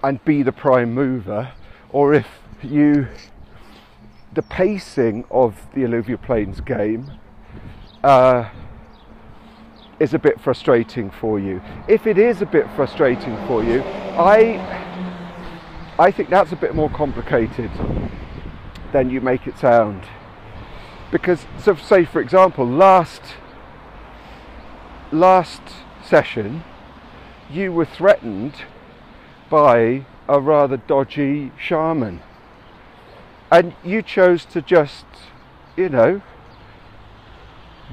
and 0.07 0.23
be 0.23 0.41
the 0.41 0.53
prime 0.53 0.93
mover, 0.93 1.51
or 1.89 2.13
if 2.13 2.27
you 2.63 3.05
the 4.31 4.41
pacing 4.41 5.25
of 5.29 5.67
the 5.73 5.83
alluvial 5.83 6.17
plains 6.17 6.61
game 6.61 7.11
uh, 8.05 8.49
is 9.99 10.13
a 10.13 10.19
bit 10.19 10.39
frustrating 10.39 11.11
for 11.11 11.39
you. 11.39 11.61
If 11.89 12.07
it 12.07 12.17
is 12.17 12.41
a 12.41 12.45
bit 12.45 12.67
frustrating 12.73 13.35
for 13.47 13.65
you, 13.65 13.81
I 14.17 14.39
I 15.99 16.09
think 16.11 16.29
that's 16.29 16.53
a 16.53 16.55
bit 16.55 16.73
more 16.73 16.89
complicated 16.89 17.71
than 18.93 19.09
you 19.09 19.19
make 19.19 19.45
it 19.45 19.57
sound. 19.59 20.03
Because 21.11 21.45
so 21.59 21.75
say 21.75 22.05
for 22.05 22.21
example, 22.21 22.65
last 22.65 23.23
last 25.11 25.63
session 26.01 26.63
you 27.49 27.73
were 27.73 27.83
threatened 27.85 28.53
by 29.49 30.05
a 30.27 30.39
rather 30.39 30.77
dodgy 30.77 31.51
shaman 31.57 32.21
and 33.51 33.73
you 33.83 34.01
chose 34.01 34.45
to 34.45 34.61
just, 34.61 35.05
you 35.75 35.89
know, 35.89 36.21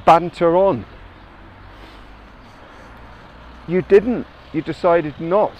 banter 0.04 0.56
on. 0.56 0.84
You 3.68 3.82
didn't. 3.82 4.26
You 4.52 4.62
decided 4.62 5.20
not 5.20 5.52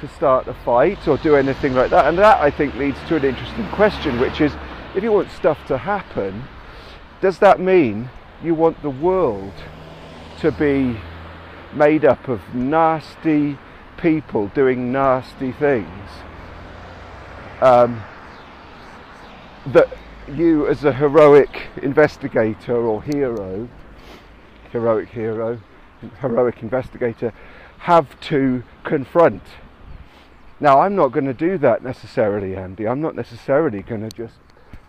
to 0.00 0.08
start 0.08 0.46
a 0.46 0.54
fight 0.54 1.06
or 1.08 1.16
do 1.18 1.36
anything 1.36 1.74
like 1.74 1.90
that. 1.90 2.06
And 2.06 2.18
that, 2.18 2.40
I 2.40 2.50
think, 2.50 2.74
leads 2.74 2.98
to 3.08 3.16
an 3.16 3.24
interesting 3.24 3.68
question, 3.70 4.20
which 4.20 4.40
is 4.40 4.52
if 4.94 5.02
you 5.02 5.12
want 5.12 5.30
stuff 5.30 5.66
to 5.66 5.78
happen, 5.78 6.44
does 7.20 7.38
that 7.38 7.60
mean 7.60 8.10
you 8.42 8.54
want 8.54 8.82
the 8.82 8.90
world 8.90 9.52
to 10.40 10.52
be 10.52 10.98
made 11.74 12.04
up 12.04 12.28
of 12.28 12.54
nasty 12.54 13.58
people 13.96 14.48
doing 14.48 14.92
nasty 14.92 15.52
things? 15.52 16.10
Um, 17.60 18.02
that 19.66 19.88
you, 20.28 20.66
as 20.66 20.84
a 20.84 20.92
heroic 20.92 21.68
investigator 21.82 22.76
or 22.76 23.02
hero, 23.02 23.68
heroic 24.70 25.08
hero, 25.08 25.60
heroic 26.20 26.62
investigator, 26.62 27.32
have 27.78 28.18
to 28.20 28.62
confront. 28.84 29.42
Now, 30.58 30.80
I'm 30.80 30.96
not 30.96 31.08
going 31.08 31.26
to 31.26 31.34
do 31.34 31.58
that 31.58 31.82
necessarily, 31.82 32.56
Andy. 32.56 32.86
I'm 32.86 33.00
not 33.00 33.14
necessarily 33.14 33.82
going 33.82 34.08
to 34.08 34.16
just 34.16 34.34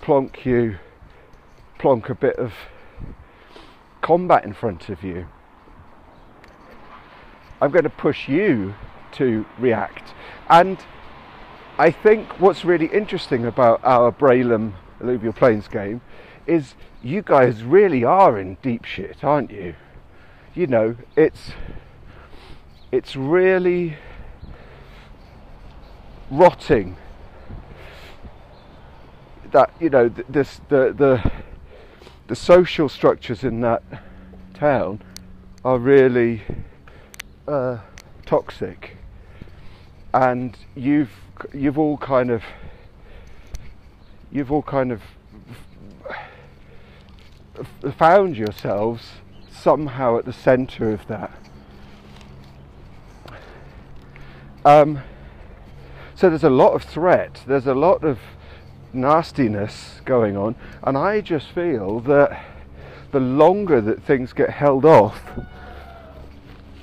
plonk 0.01 0.45
you, 0.45 0.77
plonk 1.77 2.09
a 2.09 2.15
bit 2.15 2.37
of 2.37 2.53
combat 4.01 4.45
in 4.45 4.53
front 4.53 4.89
of 4.89 5.03
you. 5.03 5.27
I'm 7.59 7.71
going 7.71 7.83
to 7.83 7.89
push 7.89 8.29
you 8.29 8.75
to 9.17 9.45
react. 9.57 10.13
And 10.49 10.77
I 11.77 11.91
think 11.91 12.39
what's 12.39 12.65
really 12.65 12.87
interesting 12.87 13.45
about 13.45 13.81
our 13.83 14.11
Braylam 14.11 14.73
Alluvial 15.01 15.33
Plains 15.33 15.67
game 15.67 16.01
is 16.47 16.75
you 17.03 17.21
guys 17.21 17.63
really 17.63 18.03
are 18.03 18.39
in 18.39 18.57
deep 18.61 18.85
shit, 18.85 19.23
aren't 19.23 19.51
you? 19.51 19.75
You 20.55 20.67
know, 20.67 20.95
it's 21.15 21.51
it's 22.91 23.15
really 23.15 23.97
rotting 26.31 26.97
that 29.51 29.71
you 29.79 29.89
know 29.89 30.09
this 30.09 30.61
the 30.69 30.93
the 30.97 31.31
the 32.27 32.35
social 32.35 32.89
structures 32.89 33.43
in 33.43 33.61
that 33.61 33.83
town 34.53 35.01
are 35.63 35.77
really 35.77 36.41
uh, 37.47 37.77
toxic 38.25 38.96
and 40.13 40.57
you've 40.75 41.11
you've 41.53 41.77
all 41.77 41.97
kind 41.97 42.29
of 42.29 42.43
you've 44.31 44.51
all 44.51 44.63
kind 44.63 44.91
of 44.91 45.01
found 47.97 48.37
yourselves 48.37 49.11
somehow 49.49 50.17
at 50.17 50.25
the 50.25 50.33
centre 50.33 50.91
of 50.91 51.07
that. 51.07 51.31
Um, 54.63 55.01
so 56.15 56.29
there's 56.29 56.43
a 56.43 56.49
lot 56.49 56.73
of 56.73 56.83
threat, 56.83 57.43
there's 57.47 57.67
a 57.67 57.73
lot 57.73 58.03
of 58.03 58.19
nastiness 58.93 60.01
going 60.05 60.35
on, 60.35 60.55
and 60.83 60.97
I 60.97 61.21
just 61.21 61.47
feel 61.47 61.99
that 62.01 62.43
the 63.11 63.19
longer 63.19 63.79
that 63.81 64.03
things 64.03 64.33
get 64.33 64.49
held 64.49 64.83
off, 64.83 65.21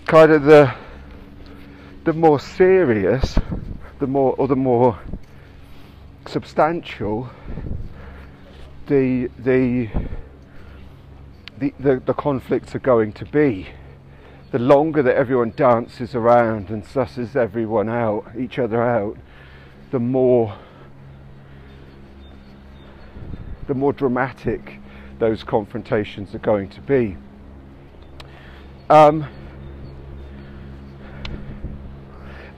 kind 0.06 0.32
of 0.32 0.44
the 0.44 0.74
the 2.05 2.12
more 2.12 2.38
serious 2.38 3.38
the 3.99 4.07
more 4.07 4.35
or 4.37 4.47
the 4.47 4.57
more 4.57 4.99
substantial 6.27 7.31
the 8.87 9.31
the 9.38 9.88
the, 11.57 11.73
the, 11.79 12.03
the 12.05 12.14
conflicts 12.14 12.75
are 12.75 12.81
going 12.81 13.12
to 13.12 13.25
be. 13.25 13.69
The 14.51 14.59
longer 14.59 15.03
that 15.03 15.17
everyone 15.17 15.53
dances 15.57 16.14
around 16.14 16.69
and 16.69 16.85
susses 16.85 17.37
everyone 17.37 17.88
out, 17.88 18.27
each 18.38 18.59
other 18.59 18.83
out, 18.83 19.17
the 19.90 20.01
more 20.01 20.59
the 23.67 23.75
more 23.75 23.93
dramatic 23.93 24.81
those 25.19 25.43
confrontations 25.43 26.35
are 26.35 26.40
going 26.40 26.69
to 26.69 26.81
be. 26.83 27.17
Um, 28.90 29.27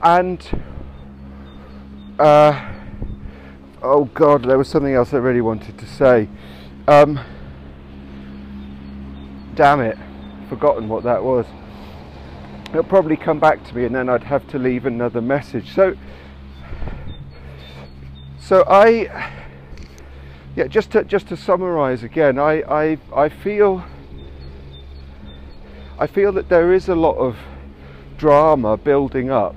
and 0.01 0.63
uh, 2.19 2.73
oh 3.81 4.05
God, 4.05 4.43
there 4.43 4.57
was 4.57 4.67
something 4.67 4.93
else 4.93 5.13
I 5.13 5.17
really 5.17 5.41
wanted 5.41 5.77
to 5.77 5.85
say. 5.85 6.27
Um, 6.87 7.19
damn 9.55 9.81
it, 9.81 9.97
forgotten 10.49 10.87
what 10.89 11.03
that 11.03 11.23
was. 11.23 11.45
It'll 12.69 12.83
probably 12.83 13.17
come 13.17 13.39
back 13.39 13.63
to 13.65 13.75
me, 13.75 13.85
and 13.85 13.95
then 13.95 14.09
I'd 14.09 14.23
have 14.23 14.47
to 14.49 14.59
leave 14.59 14.85
another 14.85 15.21
message. 15.21 15.73
So, 15.73 15.95
so 18.39 18.63
I, 18.67 19.31
yeah, 20.55 20.67
just 20.67 20.91
to 20.91 21.03
just 21.03 21.27
to 21.29 21.37
summarise 21.37 22.03
again, 22.03 22.39
I, 22.39 22.61
I 22.61 22.97
I 23.15 23.29
feel 23.29 23.83
I 25.99 26.07
feel 26.07 26.31
that 26.33 26.49
there 26.49 26.73
is 26.73 26.89
a 26.89 26.95
lot 26.95 27.15
of 27.17 27.37
drama 28.17 28.77
building 28.77 29.29
up 29.29 29.55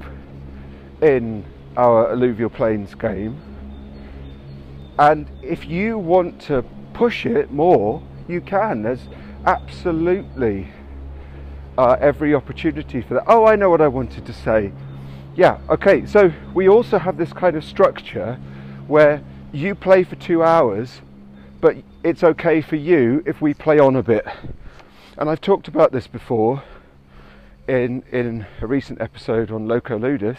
in 1.03 1.45
our 1.77 2.11
alluvial 2.11 2.51
plains 2.51 2.95
game. 2.95 3.41
And 4.99 5.31
if 5.43 5.67
you 5.67 5.99
want 5.99 6.41
to 6.43 6.65
push 6.93 7.25
it 7.25 7.51
more, 7.51 8.03
you 8.29 8.41
can. 8.41 8.83
There's 8.83 9.09
absolutely 9.47 10.69
uh, 11.79 11.97
every 12.01 12.35
opportunity 12.35 13.01
for 13.01 13.15
that. 13.15 13.25
Oh, 13.27 13.47
I 13.47 13.57
know 13.57 13.71
what 13.71 13.81
I 13.81 13.89
wanted 13.89 14.27
to 14.27 14.33
say. 14.33 14.73
Yeah, 15.35 15.59
okay, 15.71 16.05
so 16.07 16.33
we 16.53 16.69
also 16.69 16.99
have 16.99 17.17
this 17.17 17.33
kind 17.33 17.57
of 17.57 17.65
structure 17.65 18.35
where 18.87 19.23
you 19.53 19.75
play 19.75 20.05
for 20.05 20.17
two 20.17 20.43
hours, 20.43 21.01
but 21.61 21.77
it's 22.05 22.23
okay 22.23 22.61
for 22.61 22.77
you 22.77 23.23
if 23.25 23.41
we 23.41 23.55
play 23.55 23.79
on 23.79 23.97
a 23.97 24.03
bit. 24.03 24.27
And 25.17 25.31
I've 25.31 25.41
talked 25.41 25.69
about 25.69 25.93
this 25.93 26.07
before 26.07 26.63
in, 27.69 28.03
in 28.11 28.47
a 28.61 28.67
recent 28.67 29.01
episode 29.01 29.51
on 29.51 29.67
Loco 29.67 29.99
Ludus 29.99 30.39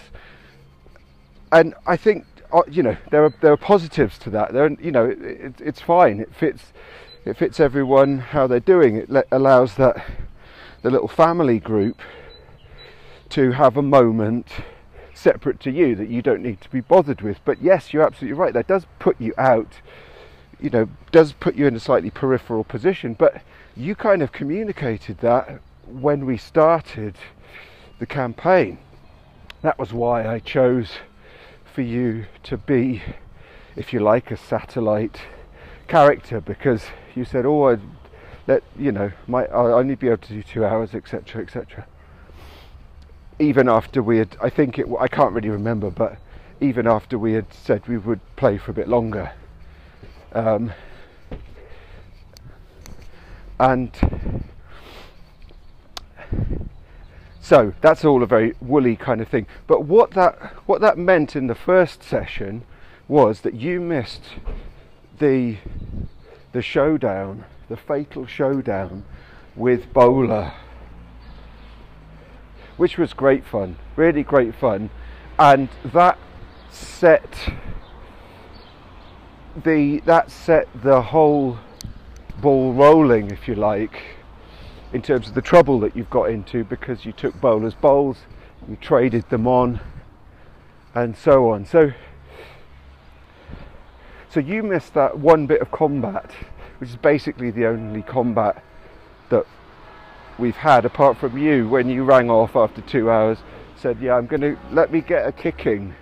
and 1.52 1.74
I 1.86 1.98
think 1.98 2.26
uh, 2.52 2.62
you 2.70 2.84
know 2.84 2.98
there 3.12 3.24
are 3.26 3.34
there 3.42 3.52
are 3.52 3.58
positives 3.58 4.18
to 4.20 4.30
that. 4.32 4.54
There, 4.54 4.70
you 4.80 4.92
know, 4.92 5.06
it, 5.06 5.60
it's 5.60 5.82
fine. 5.82 6.20
It 6.20 6.34
fits 6.34 6.74
it 7.26 7.38
fits 7.38 7.60
everyone 7.60 8.20
how 8.20 8.48
they're 8.48 8.60
doing. 8.60 8.96
It 8.96 9.10
le- 9.10 9.24
allows 9.32 9.76
that 9.76 10.04
the 10.82 10.90
little 10.90 11.08
family 11.08 11.60
group 11.60 12.02
to 13.30 13.52
have 13.52 13.78
a 13.78 13.82
moment 13.82 14.48
separate 15.14 15.60
to 15.62 15.72
you 15.72 15.96
that 15.96 16.10
you 16.10 16.22
don't 16.22 16.42
need 16.42 16.60
to 16.62 16.70
be 16.70 16.82
bothered 16.82 17.22
with. 17.22 17.40
But 17.46 17.62
yes, 17.62 17.94
you're 17.94 18.04
absolutely 18.04 18.38
right. 18.38 18.54
That 18.54 18.68
does 18.68 18.86
put 19.00 19.20
you 19.22 19.34
out. 19.38 19.80
You 20.60 20.70
know, 20.70 20.90
does 21.12 21.34
put 21.34 21.56
you 21.56 21.68
in 21.68 21.76
a 21.76 21.80
slightly 21.80 22.10
peripheral 22.10 22.64
position. 22.64 23.14
But 23.14 23.42
you 23.76 23.96
kind 23.96 24.22
of 24.22 24.32
communicated 24.32 25.20
that 25.20 25.62
when 25.86 26.26
we 26.26 26.38
started 26.38 27.16
the 28.00 28.06
campaign. 28.06 28.80
That 29.62 29.78
was 29.78 29.94
why 29.94 30.28
I 30.28 30.40
chose 30.40 30.90
for 31.74 31.82
you 31.82 32.26
to 32.44 32.58
be, 32.58 33.02
if 33.76 33.94
you 33.94 34.00
like, 34.00 34.32
a 34.32 34.38
satellite 34.38 35.22
character 35.88 36.42
because 36.42 36.86
you 37.16 37.26
said, 37.26 37.46
"Oh, 37.46 37.70
I 37.70 37.78
let 38.48 38.64
you 38.78 38.92
know, 38.92 39.12
my 39.28 39.46
I 39.46 39.72
only 39.72 39.96
be 39.96 40.08
able 40.08 40.18
to 40.18 40.34
do 40.34 40.44
two 40.44 40.66
hours, 40.66 40.94
etc., 40.94 41.42
etc." 41.42 41.86
Even 43.40 43.70
after 43.70 44.04
we 44.04 44.18
had, 44.18 44.38
I 44.42 44.50
think 44.50 44.78
it, 44.78 44.86
I 45.00 45.08
can't 45.08 45.34
really 45.34 45.50
remember, 45.50 45.90
but 45.90 46.18
even 46.60 46.88
after 46.88 47.18
we 47.18 47.34
had 47.34 47.52
said 47.54 47.88
we 47.88 47.98
would 47.98 48.20
play 48.36 48.58
for 48.58 48.72
a 48.72 48.74
bit 48.74 48.88
longer, 48.88 49.32
um, 50.34 50.74
and 53.60 53.92
so 57.42 57.74
that's 57.82 58.06
all 58.06 58.22
a 58.22 58.28
very 58.28 58.54
woolly 58.62 58.96
kind 58.96 59.20
of 59.20 59.28
thing. 59.28 59.48
But 59.66 59.86
what 59.86 60.12
that 60.12 60.36
what 60.68 60.80
that 60.82 60.98
meant 60.98 61.36
in 61.36 61.48
the 61.48 61.56
first 61.56 62.04
session 62.04 62.64
was 63.08 63.42
that 63.42 63.56
you 63.56 63.82
missed 63.82 64.24
the 65.18 65.58
the 66.52 66.62
showdown, 66.62 67.46
the 67.68 67.78
fatal 67.78 68.28
showdown 68.28 69.04
with 69.56 69.92
Bowler, 69.92 70.54
which 72.78 72.98
was 72.98 73.12
great 73.14 73.44
fun, 73.44 73.78
really 73.96 74.24
great 74.24 74.54
fun, 74.54 74.92
and 75.40 75.70
that 75.84 76.20
set 76.70 77.52
the 79.64 80.00
that 80.06 80.30
set 80.30 80.68
the 80.76 81.02
whole 81.02 81.58
ball 82.40 82.74
rolling, 82.74 83.32
if 83.32 83.48
you 83.48 83.56
like 83.56 84.21
in 84.94 85.02
terms 85.02 85.28
of 85.28 85.36
the 85.36 85.42
trouble 85.42 85.80
that 85.80 85.96
you've 85.96 86.10
got 86.10 86.30
into 86.30 86.64
because 86.64 87.06
you 87.06 87.12
took 87.12 87.40
bowlers' 87.40 87.74
bowls, 87.74 88.18
you 88.68 88.76
traded 88.76 89.30
them 89.30 89.48
on, 89.48 89.80
and 90.94 91.16
so 91.16 91.50
on. 91.50 91.66
So, 91.66 91.92
so 94.30 94.40
you 94.40 94.64
missed 94.64 94.94
that 94.94 95.18
one 95.18 95.48
bit 95.48 95.62
of 95.62 95.72
combat, 95.72 96.32
which 96.80 96.90
is 96.90 96.96
basically 96.98 97.52
the 97.52 97.66
only 97.66 98.02
combat 98.02 98.64
that 99.30 99.46
we've 100.38 100.56
had, 100.56 100.86
apart 100.86 101.18
from 101.18 101.38
you 101.38 101.70
when 101.70 101.90
you 101.90 102.04
rang 102.04 102.30
off 102.30 102.56
after 102.56 102.82
two 102.82 103.10
hours, 103.10 103.38
said, 103.76 103.98
"Yeah, 104.02 104.16
I'm 104.16 104.28
going 104.28 104.42
to 104.42 104.58
let 104.72 104.92
me 104.92 105.02
get 105.02 105.26
a 105.26 105.32
kicking 105.32 105.96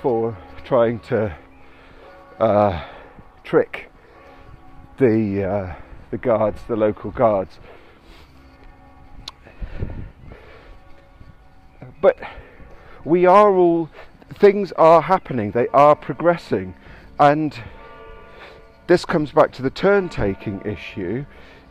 for 0.00 0.36
trying 0.64 1.00
to 1.00 1.36
uh, 2.38 2.84
trick 3.44 3.90
the." 4.98 5.44
Uh, 5.44 5.74
the 6.12 6.18
guards, 6.18 6.60
the 6.68 6.76
local 6.76 7.10
guards. 7.10 7.58
But 12.02 12.18
we 13.04 13.24
are 13.26 13.54
all, 13.54 13.88
things 14.34 14.72
are 14.72 15.00
happening, 15.02 15.52
they 15.52 15.68
are 15.68 15.94
progressing, 15.96 16.74
and 17.18 17.58
this 18.88 19.04
comes 19.04 19.30
back 19.30 19.52
to 19.52 19.62
the 19.62 19.70
turn 19.70 20.08
taking 20.08 20.60
issue. 20.62 21.24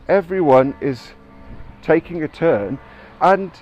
Everyone 0.08 0.74
is 0.80 1.12
taking 1.82 2.22
a 2.22 2.28
turn, 2.28 2.78
and 3.20 3.52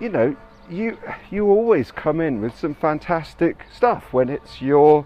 you 0.00 0.08
know, 0.08 0.36
you 0.70 0.96
you 1.30 1.48
always 1.48 1.90
come 1.90 2.20
in 2.20 2.40
with 2.40 2.56
some 2.56 2.74
fantastic 2.74 3.64
stuff 3.74 4.12
when 4.12 4.28
it's 4.28 4.62
your 4.62 5.04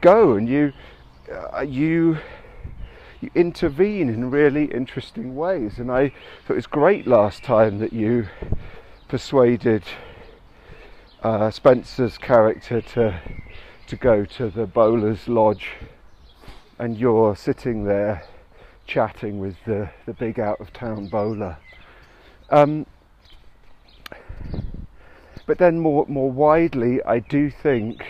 go, 0.00 0.32
and 0.32 0.48
you 0.48 0.72
uh, 1.30 1.60
you 1.60 2.16
you 3.20 3.30
intervene 3.34 4.08
in 4.08 4.30
really 4.30 4.64
interesting 4.64 5.36
ways. 5.36 5.78
And 5.78 5.92
I 5.92 6.08
thought 6.08 6.54
it 6.54 6.56
was 6.56 6.66
great 6.66 7.06
last 7.06 7.44
time 7.44 7.78
that 7.80 7.92
you 7.92 8.28
persuaded 9.08 9.82
uh, 11.22 11.50
Spencer's 11.50 12.18
character 12.18 12.80
to 12.80 13.20
to 13.86 13.96
go 13.96 14.24
to 14.24 14.48
the 14.48 14.66
bowler's 14.66 15.28
lodge, 15.28 15.70
and 16.78 16.96
you're 16.96 17.36
sitting 17.36 17.84
there 17.84 18.24
chatting 18.86 19.38
with 19.38 19.56
the, 19.66 19.90
the 20.06 20.12
big 20.12 20.40
out 20.40 20.60
of 20.60 20.72
town 20.72 21.06
bowler. 21.06 21.58
Um, 22.50 22.86
but 25.46 25.58
then 25.58 25.80
more 25.80 26.06
more 26.08 26.30
widely, 26.30 27.02
I 27.02 27.18
do 27.18 27.50
think 27.50 28.04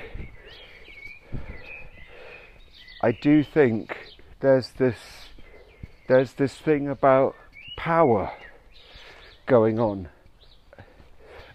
I 3.00 3.12
do 3.12 3.42
think 3.42 3.96
there's 4.40 4.70
this 4.70 5.28
there's 6.08 6.34
this 6.34 6.54
thing 6.54 6.88
about 6.88 7.34
power 7.76 8.32
going 9.46 9.78
on 9.78 10.08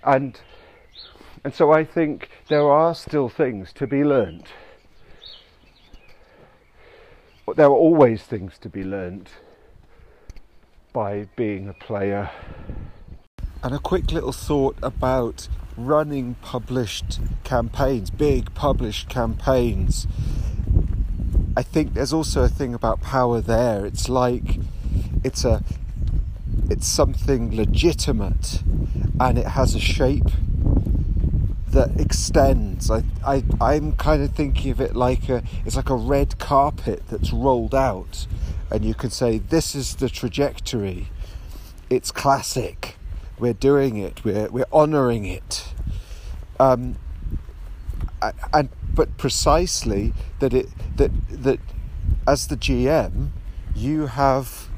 and 0.03 0.39
and 1.43 1.53
so 1.53 1.71
I 1.71 1.85
think 1.85 2.29
there 2.47 2.69
are 2.69 2.93
still 2.93 3.29
things 3.29 3.71
to 3.73 3.87
be 3.87 4.03
learnt. 4.03 4.49
But 7.45 7.55
there 7.55 7.67
are 7.67 7.71
always 7.71 8.23
things 8.23 8.57
to 8.59 8.69
be 8.69 8.83
learnt 8.83 9.29
by 10.91 11.27
being 11.35 11.69
a 11.69 11.73
player. 11.73 12.29
And 13.63 13.73
a 13.73 13.79
quick 13.79 14.11
little 14.11 14.31
thought 14.31 14.77
about 14.83 15.47
running 15.77 16.35
published 16.41 17.19
campaigns, 17.43 18.09
big 18.09 18.53
published 18.53 19.09
campaigns. 19.09 20.07
I 21.55 21.63
think 21.63 21.93
there's 21.93 22.13
also 22.13 22.43
a 22.43 22.49
thing 22.49 22.73
about 22.73 23.01
power 23.01 23.41
there. 23.41 23.85
It's 23.85 24.09
like 24.09 24.59
it's 25.23 25.45
a 25.45 25.63
it's 26.69 26.87
something 26.87 27.55
legitimate 27.55 28.63
and 29.19 29.37
it 29.37 29.47
has 29.47 29.75
a 29.75 29.79
shape 29.79 30.29
that 31.67 31.99
extends. 31.99 32.89
I, 32.89 33.03
I, 33.25 33.43
I'm 33.61 33.93
kind 33.93 34.23
of 34.23 34.31
thinking 34.31 34.71
of 34.71 34.81
it 34.81 34.95
like 34.95 35.29
a, 35.29 35.43
it's 35.65 35.75
like 35.75 35.89
a 35.89 35.95
red 35.95 36.39
carpet 36.39 37.03
that's 37.09 37.31
rolled 37.31 37.75
out, 37.75 38.27
and 38.71 38.83
you 38.83 38.93
can 38.93 39.09
say, 39.09 39.37
This 39.37 39.75
is 39.75 39.95
the 39.95 40.09
trajectory. 40.09 41.09
It's 41.89 42.11
classic. 42.11 42.95
We're 43.37 43.53
doing 43.53 43.97
it. 43.97 44.23
We're, 44.23 44.49
we're 44.49 44.65
honouring 44.73 45.25
it. 45.25 45.73
Um, 46.59 46.97
and 48.53 48.69
but 48.93 49.17
precisely 49.17 50.13
that 50.39 50.53
it 50.53 50.67
that 50.97 51.11
that 51.29 51.59
as 52.27 52.47
the 52.47 52.57
GM, 52.57 53.29
you 53.75 54.07
have 54.07 54.69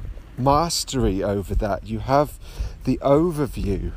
mastery 0.43 1.23
over 1.23 1.55
that. 1.55 1.87
You 1.87 1.99
have 1.99 2.39
the 2.83 2.97
overview. 3.01 3.93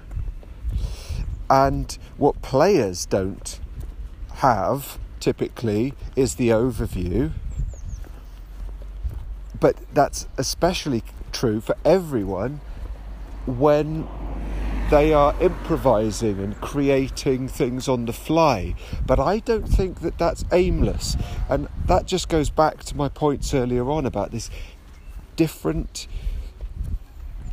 And 1.51 1.97
what 2.17 2.43
players 2.43 3.07
don't 3.07 3.61
have 4.37 4.99
typically 5.21 5.95
is 6.17 6.35
the 6.35 6.51
overview. 6.51 7.33
But 9.61 9.77
that's 9.93 10.27
especially 10.37 11.03
true 11.33 11.61
for 11.61 11.77
everyone 11.85 12.61
when 13.47 14.07
they 14.91 15.13
are 15.13 15.35
improvising 15.41 16.39
and 16.41 16.61
creating 16.61 17.49
things 17.49 17.89
on 17.89 18.05
the 18.05 18.13
fly. 18.13 18.75
But 19.07 19.19
I 19.19 19.39
don't 19.39 19.67
think 19.67 20.01
that 20.01 20.19
that's 20.19 20.45
aimless. 20.53 21.17
And 21.49 21.69
that 21.87 22.07
just 22.07 22.29
goes 22.29 22.51
back 22.51 22.85
to 22.85 22.97
my 22.97 23.09
points 23.09 23.55
earlier 23.55 23.91
on 23.91 24.05
about 24.07 24.31
this 24.31 24.51
different 25.37 26.07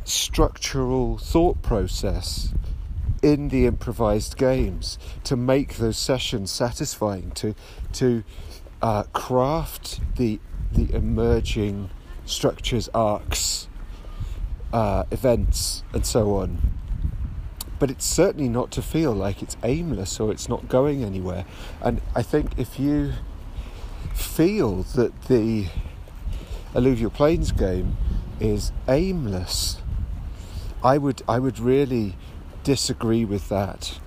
structural 0.04 1.18
thought 1.18 1.62
process 1.62 2.52
in 3.22 3.48
the 3.48 3.66
improvised 3.66 4.36
games 4.36 4.98
to 5.24 5.36
make 5.36 5.76
those 5.76 5.96
sessions 5.96 6.50
satisfying, 6.50 7.30
to 7.32 7.54
to 7.92 8.24
uh, 8.80 9.04
craft 9.12 10.00
the 10.16 10.40
the 10.72 10.92
emerging 10.94 11.90
structures, 12.24 12.88
arcs, 12.94 13.68
uh, 14.72 15.04
events, 15.10 15.84
and 15.92 16.06
so 16.06 16.36
on. 16.36 16.58
But 17.78 17.90
it's 17.90 18.06
certainly 18.06 18.48
not 18.48 18.70
to 18.72 18.82
feel 18.82 19.12
like 19.12 19.42
it's 19.42 19.56
aimless 19.62 20.20
or 20.20 20.30
it's 20.30 20.48
not 20.48 20.68
going 20.68 21.02
anywhere. 21.02 21.44
And 21.80 22.00
I 22.14 22.22
think 22.22 22.52
if 22.56 22.78
you 22.78 23.12
feel 24.14 24.84
that 24.94 25.22
the 25.22 25.66
alluvial 26.74 27.10
plains 27.10 27.50
game 27.50 27.96
is 28.38 28.72
aimless, 28.88 29.81
I 30.84 30.98
would 30.98 31.22
I 31.28 31.38
would 31.38 31.58
really 31.58 32.16
disagree 32.64 33.24
with 33.24 33.48
that. 33.48 33.98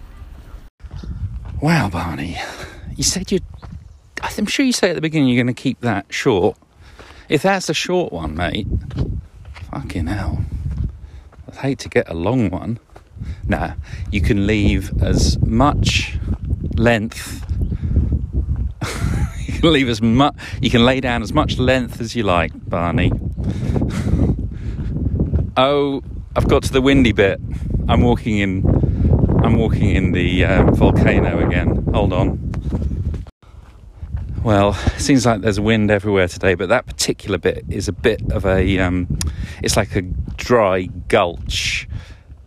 Wow, 1.62 1.90
Barney, 1.90 2.38
You 2.96 3.04
said 3.04 3.32
you. 3.32 3.40
I'm 4.22 4.46
sure 4.46 4.66
you 4.66 4.74
say 4.74 4.90
at 4.90 4.96
the 4.96 5.02
beginning 5.02 5.30
you're 5.30 5.44
going 5.44 5.54
to 5.54 5.62
keep 5.62 5.80
that 5.82 6.06
short. 6.10 6.58
If 7.30 7.44
that's 7.44 7.70
a 7.70 7.74
short 7.74 8.12
one, 8.12 8.36
mate, 8.36 8.68
fucking 9.72 10.08
hell. 10.08 10.44
I'd 11.48 11.56
hate 11.56 11.80
to 11.80 11.90
get 11.90 12.10
a 12.10 12.14
long 12.14 12.50
one. 12.50 12.80
Nah, 13.48 13.74
you 14.12 14.22
can 14.22 14.46
leave 14.46 15.02
as 15.02 15.40
much 15.40 16.18
length. 16.76 17.44
you 19.48 19.60
can 19.60 19.72
leave 19.72 19.90
as 19.90 20.02
much. 20.02 20.36
You 20.62 20.70
can 20.70 20.86
lay 20.86 21.00
down 21.00 21.24
as 21.24 21.34
much 21.34 21.58
length 21.58 22.02
as 22.02 22.16
you 22.16 22.24
like, 22.24 22.52
Barney. 22.70 23.12
oh, 25.58 26.04
I've 26.36 26.50
got 26.50 26.64
to 26.64 26.74
the 26.74 26.82
windy 26.82 27.14
bit. 27.14 27.40
I'm 27.88 28.02
walking 28.02 28.40
in. 28.40 28.66
I'm 29.44 29.58
walking 29.58 29.92
in 29.92 30.12
the 30.12 30.44
uh, 30.44 30.72
volcano 30.72 31.46
again. 31.46 31.86
Hold 31.94 32.12
on. 32.12 32.54
Well, 34.44 34.74
seems 34.98 35.26
like 35.26 35.42
there's 35.42 35.60
wind 35.60 35.90
everywhere 35.90 36.28
today, 36.28 36.56
but 36.56 36.70
that 36.70 36.86
particular 36.86 37.38
bit 37.38 37.64
is 37.70 37.88
a 37.88 37.94
bit 37.94 38.22
of 38.32 38.46
a. 38.46 38.80
Um, 38.80 39.18
it's 39.64 39.78
like 39.78 39.96
a 39.96 40.02
dry 40.02 40.90
gulch. 41.08 41.88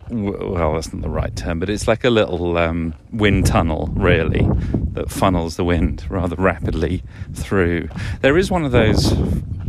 Well, 0.09 0.73
that's 0.73 0.93
not 0.93 1.01
the 1.01 1.09
right 1.09 1.35
term, 1.35 1.59
but 1.59 1.69
it's 1.69 1.87
like 1.87 2.03
a 2.03 2.09
little 2.09 2.57
um, 2.57 2.93
wind 3.11 3.45
tunnel, 3.47 3.89
really, 3.93 4.47
that 4.93 5.09
funnels 5.09 5.55
the 5.55 5.63
wind 5.63 6.05
rather 6.09 6.35
rapidly 6.35 7.03
through. 7.33 7.89
There 8.21 8.37
is 8.37 8.49
one 8.49 8.65
of 8.65 8.71
those 8.71 9.13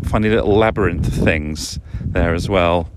funny 0.05 0.29
little 0.29 0.57
labyrinth 0.57 1.13
things 1.13 1.79
there 2.01 2.35
as 2.35 2.49
well. 2.49 2.89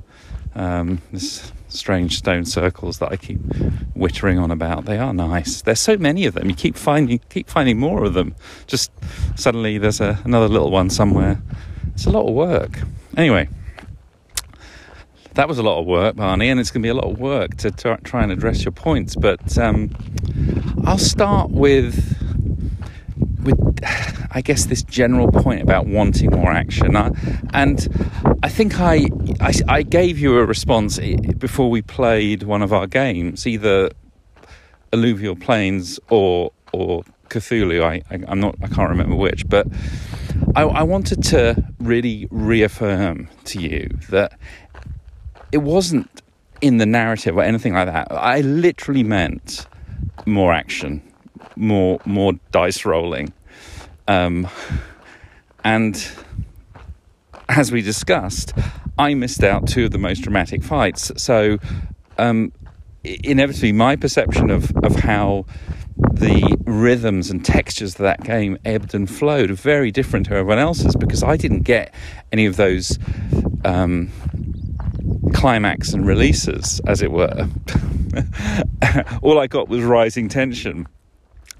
Um, 0.55 1.01
this 1.11 1.51
strange 1.67 2.17
stone 2.17 2.45
circles 2.45 2.99
that 2.99 3.11
I 3.11 3.17
keep 3.17 3.39
wittering 3.95 4.39
on 4.41 4.51
about. 4.51 4.85
They 4.85 4.97
are 4.97 5.13
nice. 5.13 5.61
There's 5.63 5.79
so 5.79 5.97
many 5.97 6.25
of 6.25 6.35
them. 6.35 6.49
You 6.49 6.55
keep 6.55 6.77
finding 6.77 7.19
keep 7.29 7.49
finding 7.49 7.79
more 7.79 8.03
of 8.03 8.13
them. 8.13 8.35
Just 8.67 8.91
suddenly 9.35 9.77
there's 9.77 9.99
a, 9.99 10.19
another 10.23 10.47
little 10.47 10.71
one 10.71 10.89
somewhere. 10.89 11.41
It's 11.93 12.05
a 12.05 12.11
lot 12.11 12.27
of 12.27 12.33
work. 12.33 12.79
Anyway, 13.17 13.49
that 15.33 15.47
was 15.47 15.57
a 15.57 15.63
lot 15.63 15.79
of 15.79 15.85
work, 15.85 16.15
Barney, 16.15 16.49
and 16.49 16.59
it's 16.59 16.71
going 16.71 16.81
to 16.81 16.85
be 16.85 16.89
a 16.89 16.93
lot 16.93 17.09
of 17.09 17.19
work 17.19 17.57
to 17.57 17.71
try 17.71 18.23
and 18.23 18.31
address 18.31 18.63
your 18.63 18.71
points. 18.71 19.15
But 19.15 19.57
um, 19.57 19.91
I'll 20.85 20.97
start 20.97 21.49
with 21.49 22.17
with 23.43 23.59
I 24.31 24.41
guess 24.41 24.65
this 24.65 24.83
general 24.83 25.31
point 25.31 25.61
about 25.61 25.85
wanting 25.85 26.31
more 26.31 26.51
action, 26.51 26.95
and 27.53 27.87
I 28.41 28.49
think 28.49 28.79
I, 28.79 29.05
I, 29.39 29.53
I 29.67 29.81
gave 29.83 30.17
you 30.17 30.37
a 30.39 30.45
response 30.45 30.99
before 31.37 31.69
we 31.69 31.81
played 31.81 32.43
one 32.43 32.61
of 32.61 32.73
our 32.73 32.87
games, 32.87 33.45
either 33.45 33.91
alluvial 34.91 35.35
plains 35.35 35.99
or 36.09 36.51
or 36.71 37.03
Cthulhu. 37.29 37.83
I, 37.83 38.01
I 38.09 38.31
am 38.31 38.39
not 38.39 38.55
I 38.63 38.67
can't 38.67 38.89
remember 38.89 39.15
which, 39.15 39.47
but 39.47 39.67
I, 40.55 40.63
I 40.63 40.83
wanted 40.83 41.23
to 41.25 41.63
really 41.79 42.27
reaffirm 42.31 43.29
to 43.45 43.59
you 43.59 43.89
that 44.09 44.37
it 45.51 45.59
wasn't 45.59 46.09
in 46.61 46.77
the 46.77 46.85
narrative 46.85 47.37
or 47.37 47.43
anything 47.43 47.73
like 47.73 47.87
that. 47.87 48.07
I 48.11 48.41
literally 48.41 49.03
meant 49.03 49.67
more 50.25 50.53
action, 50.53 51.01
more 51.55 51.99
more 52.05 52.33
dice 52.51 52.85
rolling, 52.85 53.33
um, 54.07 54.47
and 55.63 56.11
as 57.49 57.71
we 57.71 57.81
discussed, 57.81 58.53
I 58.97 59.13
missed 59.13 59.43
out 59.43 59.67
two 59.67 59.85
of 59.85 59.91
the 59.91 59.97
most 59.97 60.19
dramatic 60.19 60.63
fights. 60.63 61.11
So, 61.17 61.57
um, 62.17 62.51
inevitably, 63.03 63.71
my 63.71 63.95
perception 63.95 64.49
of, 64.49 64.75
of 64.77 64.95
how 64.95 65.45
the 65.97 66.57
rhythms 66.65 67.29
and 67.29 67.43
textures 67.43 67.95
of 67.95 67.99
that 67.99 68.23
game 68.23 68.57
ebbed 68.65 68.93
and 68.93 69.09
flowed 69.09 69.51
are 69.51 69.55
very 69.55 69.91
different 69.91 70.25
to 70.27 70.33
everyone 70.33 70.59
else's 70.59 70.95
because 70.95 71.23
I 71.23 71.37
didn't 71.37 71.61
get 71.61 71.93
any 72.31 72.45
of 72.45 72.55
those 72.55 72.97
um, 73.65 74.11
climax 75.33 75.93
and 75.93 76.05
releases, 76.05 76.79
as 76.87 77.01
it 77.01 77.11
were. 77.11 77.47
All 79.21 79.39
I 79.39 79.47
got 79.47 79.67
was 79.69 79.83
rising 79.83 80.29
tension. 80.29 80.87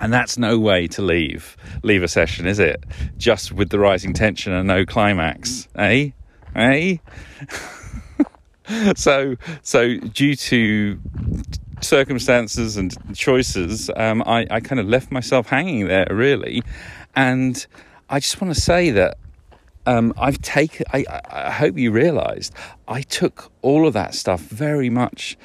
And 0.04 0.12
that's 0.12 0.38
no 0.38 0.60
way 0.60 0.86
to 0.88 1.02
leave 1.02 1.56
leave 1.82 2.04
a 2.04 2.10
session, 2.10 2.46
is 2.46 2.60
it? 2.60 2.84
Just 3.18 3.54
with 3.54 3.70
the 3.70 3.80
rising 3.80 4.12
tension 4.14 4.52
and 4.52 4.68
no 4.68 4.86
climax, 4.86 5.70
eh? 5.78 6.10
Eh? 6.56 6.98
so 8.98 9.38
so 9.62 9.96
due 9.96 10.36
to 10.36 11.00
circumstances 11.80 12.76
and 12.76 12.94
choices, 13.16 13.90
um, 13.96 14.22
I, 14.26 14.46
I 14.52 14.60
kind 14.60 14.82
of 14.82 14.90
left 14.90 15.10
myself 15.10 15.48
hanging 15.48 15.88
there 15.88 16.08
really, 16.12 16.64
and 17.16 17.66
I 18.10 18.20
just 18.20 18.42
want 18.42 18.54
to 18.54 18.60
say 18.60 18.92
that 18.92 19.18
um, 19.86 20.14
I've 20.18 20.42
taken. 20.42 20.86
I, 20.92 21.06
I 21.30 21.52
hope 21.52 21.78
you 21.78 21.92
realised 21.92 22.54
I 22.90 23.04
took 23.04 23.54
all 23.62 23.88
of 23.88 23.94
that 23.94 24.16
stuff 24.16 24.42
very 24.42 24.90
much 24.90 25.38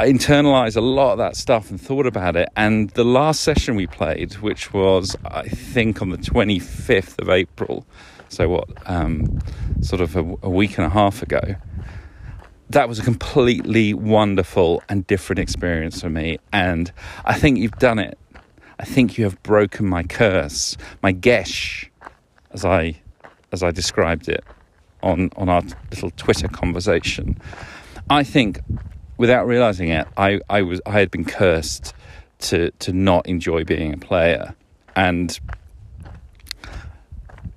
I 0.00 0.08
internalized 0.08 0.76
a 0.76 0.80
lot 0.80 1.10
of 1.10 1.18
that 1.18 1.34
stuff 1.34 1.70
and 1.70 1.80
thought 1.80 2.06
about 2.06 2.36
it. 2.36 2.48
And 2.54 2.88
the 2.90 3.04
last 3.04 3.40
session 3.40 3.74
we 3.74 3.88
played, 3.88 4.34
which 4.34 4.72
was, 4.72 5.16
I 5.24 5.48
think, 5.48 6.00
on 6.00 6.10
the 6.10 6.16
25th 6.16 7.20
of 7.20 7.28
April, 7.28 7.84
so 8.28 8.48
what, 8.48 8.68
um, 8.86 9.40
sort 9.80 10.00
of 10.00 10.14
a, 10.14 10.20
a 10.44 10.50
week 10.50 10.78
and 10.78 10.86
a 10.86 10.88
half 10.88 11.20
ago, 11.20 11.40
that 12.70 12.88
was 12.88 13.00
a 13.00 13.02
completely 13.02 13.92
wonderful 13.92 14.84
and 14.88 15.04
different 15.08 15.40
experience 15.40 16.00
for 16.00 16.10
me. 16.10 16.38
And 16.52 16.92
I 17.24 17.36
think 17.36 17.58
you've 17.58 17.78
done 17.80 17.98
it. 17.98 18.16
I 18.78 18.84
think 18.84 19.18
you 19.18 19.24
have 19.24 19.42
broken 19.42 19.84
my 19.86 20.04
curse, 20.04 20.76
my 21.02 21.10
geis, 21.10 21.86
as 22.52 22.64
I 22.64 23.00
as 23.50 23.64
I 23.64 23.72
described 23.72 24.28
it 24.28 24.44
on 25.02 25.30
on 25.34 25.48
our 25.48 25.62
little 25.90 26.12
Twitter 26.12 26.46
conversation. 26.46 27.40
I 28.08 28.22
think 28.22 28.60
without 29.18 29.46
realizing 29.46 29.90
it, 29.90 30.06
I, 30.16 30.40
I 30.48 30.62
was 30.62 30.80
I 30.86 30.92
had 30.92 31.10
been 31.10 31.24
cursed 31.24 31.92
to 32.38 32.70
to 32.70 32.92
not 32.92 33.26
enjoy 33.28 33.64
being 33.64 33.92
a 33.92 33.98
player, 33.98 34.54
and 34.96 35.38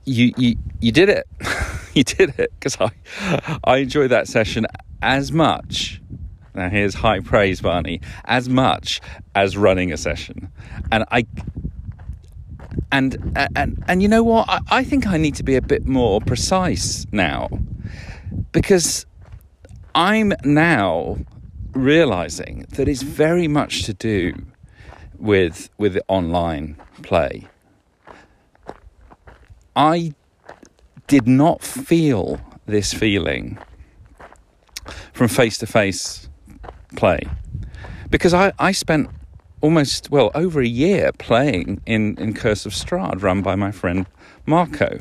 you 0.03 0.33
you 0.35 0.57
you 0.81 0.91
did 0.91 1.07
it, 1.07 1.27
you 1.93 2.03
did 2.03 2.37
it 2.37 2.51
because 2.59 2.77
I 2.81 2.89
I 3.63 3.77
enjoyed 3.77 4.11
that 4.11 4.27
session 4.27 4.65
as 5.01 5.31
much. 5.31 6.01
Now 6.53 6.67
here's 6.67 6.95
high 6.95 7.21
praise, 7.21 7.61
Barney, 7.61 8.01
as 8.25 8.49
much 8.49 8.99
as 9.35 9.55
running 9.55 9.93
a 9.93 9.97
session, 9.97 10.51
and 10.91 11.05
I. 11.11 11.25
And 12.93 13.37
and 13.55 13.83
and 13.87 14.01
you 14.01 14.09
know 14.09 14.23
what? 14.23 14.49
I, 14.49 14.59
I 14.69 14.83
think 14.83 15.07
I 15.07 15.15
need 15.15 15.35
to 15.35 15.43
be 15.43 15.55
a 15.55 15.61
bit 15.61 15.85
more 15.85 16.19
precise 16.19 17.05
now, 17.11 17.49
because 18.51 19.05
I'm 19.95 20.33
now 20.43 21.17
realizing 21.73 22.65
that 22.71 22.87
it's 22.87 23.01
very 23.01 23.47
much 23.47 23.83
to 23.83 23.93
do 23.93 24.33
with 25.17 25.69
with 25.77 25.99
online 26.07 26.75
play. 27.03 27.47
I 29.75 30.13
did 31.07 31.27
not 31.27 31.61
feel 31.61 32.41
this 32.65 32.93
feeling 32.93 33.57
from 35.13 35.27
face 35.27 35.57
to 35.59 35.67
face 35.67 36.29
play 36.95 37.21
because 38.09 38.33
I, 38.33 38.51
I 38.59 38.71
spent 38.71 39.09
almost 39.61 40.09
well 40.09 40.31
over 40.33 40.59
a 40.59 40.67
year 40.67 41.11
playing 41.17 41.81
in, 41.85 42.17
in 42.17 42.33
Curse 42.33 42.65
of 42.65 42.73
Strahd 42.73 43.21
run 43.21 43.41
by 43.41 43.55
my 43.55 43.71
friend 43.71 44.05
Marco. 44.45 44.99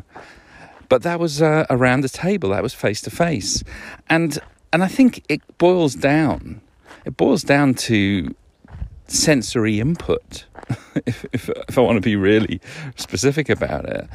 But 0.89 1.03
that 1.03 1.19
was 1.19 1.41
uh, 1.41 1.67
around 1.71 2.03
the 2.03 2.09
table, 2.09 2.51
that 2.51 2.63
was 2.63 2.75
face 2.75 3.01
to 3.03 3.11
face. 3.11 3.63
And 4.09 4.39
and 4.73 4.83
I 4.83 4.89
think 4.89 5.25
it 5.29 5.43
boils 5.59 5.95
down. 5.95 6.61
It 7.05 7.17
boils 7.17 7.43
down 7.43 7.75
to 7.75 8.35
sensory 9.07 9.81
input. 9.81 10.45
if, 11.07 11.25
if, 11.33 11.49
if 11.69 11.79
I 11.79 11.81
want 11.81 11.97
to 11.97 12.01
be 12.01 12.17
really 12.17 12.61
specific 12.97 13.49
about 13.49 13.85
it, 13.87 14.09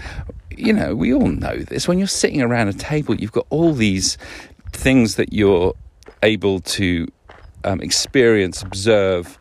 you 0.52 0.72
know, 0.72 0.96
we 0.96 1.13
all 1.13 1.28
know 1.28 1.58
this. 1.58 1.88
When 1.88 1.98
you're 1.98 2.08
sitting 2.08 2.41
around 2.41 2.70
a 2.70 2.74
table, 2.74 3.15
you've 3.15 3.32
got 3.32 3.46
all 3.50 3.74
these 3.74 4.18
things 4.72 5.15
that 5.15 5.34
you're 5.34 5.74
able 6.24 6.60
to 6.62 7.08
um, 7.63 7.82
experience, 7.82 8.62
observe, 8.62 9.38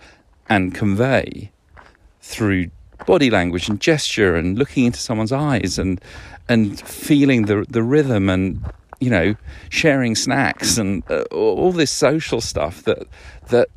and 0.48 0.74
convey 0.74 1.50
through 2.20 2.70
body 3.07 3.31
language 3.31 3.68
and 3.68 3.81
gesture 3.81 4.35
and 4.35 4.59
looking 4.59 4.87
into 4.87 4.98
someone's 4.98 5.33
eyes 5.33 5.79
and 5.79 6.00
and 6.48 6.81
feeling 6.81 7.42
the 7.42 7.66
the 7.68 7.83
rhythm 7.83 8.31
and 8.31 8.64
you 9.00 9.11
know, 9.11 9.35
sharing 9.68 10.14
snacks 10.14 10.78
and 10.78 11.02
uh, 11.11 11.22
all 11.33 11.72
this 11.72 11.90
social 11.90 12.40
stuff 12.40 12.83
that 12.85 13.07
that 13.48 13.68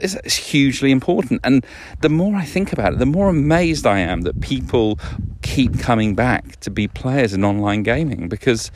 is, 0.00 0.34
hugely 0.34 0.90
important. 0.90 1.40
And 1.44 1.64
the 2.00 2.08
more 2.08 2.34
I 2.36 2.44
think 2.44 2.72
about 2.72 2.94
it, 2.94 2.98
the 2.98 3.06
more 3.06 3.28
amazed 3.28 3.86
I 3.86 4.00
am 4.00 4.22
that 4.22 4.40
people 4.40 4.98
keep 5.42 5.78
coming 5.78 6.14
back 6.14 6.58
to 6.60 6.70
be 6.70 6.88
players 6.88 7.32
in 7.32 7.44
online 7.44 7.82
gaming 7.82 8.28
because 8.28 8.70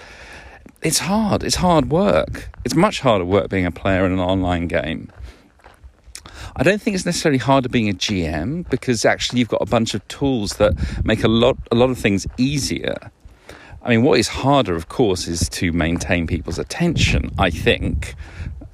it's 0.83 1.01
hard. 1.01 1.43
It's 1.43 1.57
hard 1.57 1.91
work. 1.91 2.51
It's 2.65 2.75
much 2.75 3.01
harder 3.01 3.25
work 3.25 3.51
being 3.51 3.67
a 3.67 3.71
player 3.71 4.07
in 4.07 4.13
an 4.13 4.21
online 4.21 4.67
game. 4.67 5.11
I 6.57 6.63
don't 6.63 6.81
think 6.81 6.95
it's 6.95 7.07
necessarily 7.07 7.39
harder 7.39 7.69
being 7.69 7.89
a 7.89 7.93
GM 7.93 8.69
because 8.71 9.05
actually 9.05 9.39
you've 9.39 9.49
got 9.49 9.63
a 9.63 9.67
bunch 9.67 9.95
of 9.95 10.07
tools 10.09 10.55
that 10.55 10.75
make 11.05 11.23
a 11.23 11.29
lot 11.29 11.57
a 11.71 11.75
lot 11.75 11.91
of 11.91 11.99
things 11.99 12.27
easier. 12.39 13.11
I 13.83 13.89
mean, 13.89 14.03
what 14.03 14.19
is 14.19 14.29
harder, 14.29 14.75
of 14.75 14.89
course, 14.89 15.27
is 15.27 15.49
to 15.51 15.73
maintain 15.73 16.27
people's 16.27 16.59
attention. 16.59 17.31
I 17.39 17.51
think, 17.51 18.15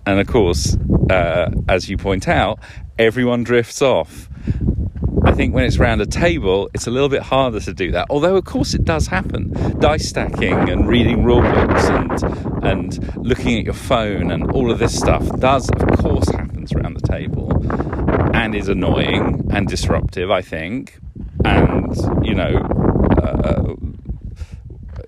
and 0.04 0.18
of 0.18 0.26
course, 0.26 0.76
uh, 1.10 1.50
as 1.68 1.88
you 1.88 1.96
point 1.96 2.26
out, 2.26 2.58
everyone 2.98 3.44
drifts 3.44 3.82
off. 3.82 4.28
I 5.24 5.32
think 5.32 5.54
when 5.54 5.64
it's 5.64 5.78
round 5.78 6.00
a 6.00 6.06
table, 6.06 6.70
it's 6.74 6.86
a 6.86 6.90
little 6.90 7.08
bit 7.08 7.22
harder 7.22 7.60
to 7.60 7.72
do 7.72 7.92
that. 7.92 8.06
Although, 8.10 8.36
of 8.36 8.44
course, 8.44 8.74
it 8.74 8.84
does 8.84 9.06
happen. 9.06 9.52
Dice 9.78 10.08
stacking 10.08 10.68
and 10.68 10.88
reading 10.88 11.22
rule 11.24 11.42
books 11.42 11.84
and 11.84 12.64
and 12.64 13.16
looking 13.24 13.58
at 13.58 13.64
your 13.64 13.74
phone 13.74 14.32
and 14.32 14.50
all 14.50 14.72
of 14.72 14.80
this 14.80 14.96
stuff 14.98 15.24
does, 15.38 15.70
of 15.70 15.98
course, 15.98 16.28
happens 16.30 16.72
around 16.72 16.94
the 16.94 17.06
table 17.06 17.52
and 18.34 18.56
is 18.56 18.68
annoying 18.68 19.46
and 19.50 19.68
disruptive. 19.68 20.32
I 20.32 20.42
think, 20.42 20.98
and 21.44 21.96
you 22.26 22.34
know, 22.34 22.56
uh, 23.22 23.74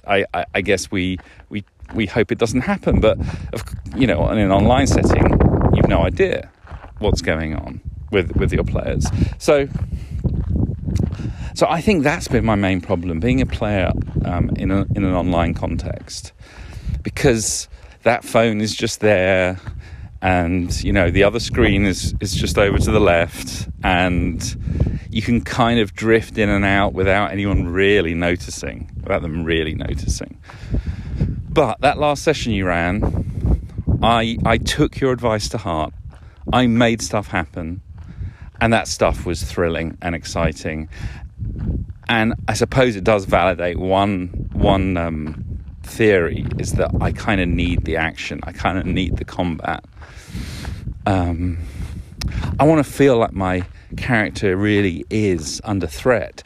I, 0.09 0.25
I, 0.35 0.45
I 0.55 0.61
guess 0.61 0.91
we 0.91 1.19
we 1.49 1.65
we 1.95 2.07
hope 2.07 2.33
it 2.33 2.39
doesn't 2.39 2.63
happen. 2.63 3.01
But 3.01 3.19
you 3.95 4.07
know, 4.07 4.29
in 4.31 4.39
an 4.39 4.51
online 4.51 4.87
setting, 4.87 5.39
you've 5.75 5.89
no 5.89 6.03
idea 6.03 6.51
what's 6.99 7.23
going 7.23 7.55
on 7.55 7.81
with 8.11 8.35
with 8.37 8.53
your 8.53 8.65
players. 8.65 9.07
So 9.39 9.69
so 11.55 11.67
I 11.69 11.81
think 11.81 12.05
that's 12.05 12.29
been 12.29 12.45
my 12.45 12.55
main 12.55 12.81
problem 12.81 13.19
being 13.19 13.41
a 13.41 13.47
player 13.47 13.91
um, 14.25 14.51
in 14.51 14.71
a, 14.71 14.87
in 14.95 15.05
an 15.05 15.13
online 15.13 15.55
context 15.55 16.33
because 17.03 17.69
that 18.05 18.25
phone 18.25 18.61
is 18.61 18.75
just 18.75 19.01
there 19.01 19.59
and 20.23 20.83
you 20.85 20.93
know 20.93 21.11
the 21.11 21.25
other 21.25 21.41
screen 21.41 21.85
is 21.85 22.15
is 22.21 22.33
just 22.33 22.59
over 22.59 22.79
to 22.79 22.91
the 22.91 23.01
left 23.01 23.69
and 23.83 24.57
you 25.19 25.23
can 25.23 25.41
kind 25.41 25.81
of 25.81 25.95
drift 25.95 26.39
in 26.39 26.49
and 26.49 26.65
out 26.65 26.93
without 26.93 27.33
anyone 27.33 27.67
really 27.67 28.15
noticing 28.15 28.89
without 29.03 29.21
them 29.21 29.43
really 29.43 29.75
noticing. 29.75 30.39
But 31.49 31.81
that 31.81 31.99
last 31.99 32.23
session 32.23 32.53
you 32.53 32.67
ran 32.67 33.03
i 34.01 34.39
i 34.47 34.59
took 34.59 35.01
your 35.01 35.11
advice 35.11 35.49
to 35.49 35.59
heart. 35.59 35.93
I 36.53 36.69
made 36.69 37.03
stuff 37.03 37.27
happen 37.27 37.81
and 38.61 38.73
that 38.73 38.87
stuff 38.87 39.27
was 39.27 39.43
thrilling 39.43 39.99
and 40.01 40.15
exciting. 40.15 40.89
And 42.09 42.35
i 42.47 42.55
suppose 42.55 42.95
it 42.95 43.03
does 43.03 43.25
validate 43.25 43.77
one 43.77 44.29
one 44.53 44.97
um, 44.97 45.45
theory 45.83 46.47
is 46.61 46.75
that 46.75 46.93
i 47.01 47.11
kind 47.11 47.41
of 47.41 47.49
need 47.49 47.85
the 47.87 47.97
action. 47.97 48.39
I 48.45 48.53
kind 48.53 48.79
of 48.79 48.87
need 48.87 49.17
the 49.17 49.25
combat. 49.25 49.85
Um, 51.07 51.59
I 52.61 52.65
want 52.65 52.87
to 52.87 52.93
feel 52.93 53.17
like 53.19 53.33
my 53.33 53.65
character 53.97 54.57
really 54.57 55.05
is 55.11 55.61
under 55.65 55.87
threat. 55.87 56.43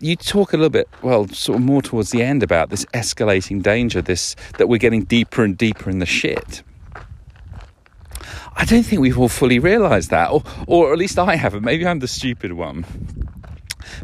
You 0.00 0.16
talk 0.16 0.52
a 0.52 0.56
little 0.56 0.70
bit, 0.70 0.88
well, 1.02 1.28
sort 1.28 1.58
of 1.58 1.64
more 1.64 1.80
towards 1.80 2.10
the 2.10 2.22
end 2.22 2.42
about 2.42 2.68
this 2.70 2.84
escalating 2.86 3.62
danger, 3.62 4.02
this 4.02 4.36
that 4.58 4.68
we're 4.68 4.78
getting 4.78 5.04
deeper 5.04 5.42
and 5.42 5.56
deeper 5.56 5.88
in 5.88 5.98
the 5.98 6.06
shit. 6.06 6.62
I 8.56 8.64
don't 8.64 8.82
think 8.82 9.00
we've 9.00 9.18
all 9.18 9.28
fully 9.28 9.58
realised 9.58 10.10
that, 10.10 10.30
or, 10.30 10.42
or 10.66 10.92
at 10.92 10.98
least 10.98 11.18
I 11.18 11.36
haven't. 11.36 11.64
Maybe 11.64 11.86
I'm 11.86 11.98
the 11.98 12.08
stupid 12.08 12.52
one. 12.52 12.84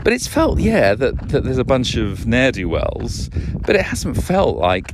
But 0.02 0.12
it's 0.12 0.26
felt, 0.26 0.58
yeah, 0.58 0.94
that, 0.94 1.28
that 1.28 1.44
there's 1.44 1.58
a 1.58 1.64
bunch 1.64 1.96
of 1.96 2.26
ne'er 2.26 2.52
do 2.52 2.68
wells, 2.68 3.28
but 3.66 3.76
it 3.76 3.82
hasn't 3.82 4.22
felt 4.22 4.56
like, 4.56 4.92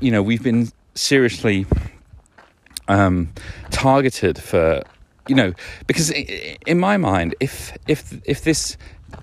you 0.00 0.10
know, 0.10 0.22
we've 0.22 0.42
been 0.42 0.70
seriously 0.94 1.66
um, 2.88 3.32
targeted 3.70 4.38
for 4.38 4.82
you 5.28 5.34
know 5.34 5.52
because 5.86 6.10
in 6.10 6.78
my 6.78 6.96
mind 6.96 7.34
if 7.40 7.76
if 7.88 8.12
if 8.24 8.42
this 8.42 8.76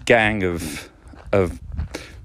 gang 0.05 0.43
of 0.43 0.89
of 1.31 1.59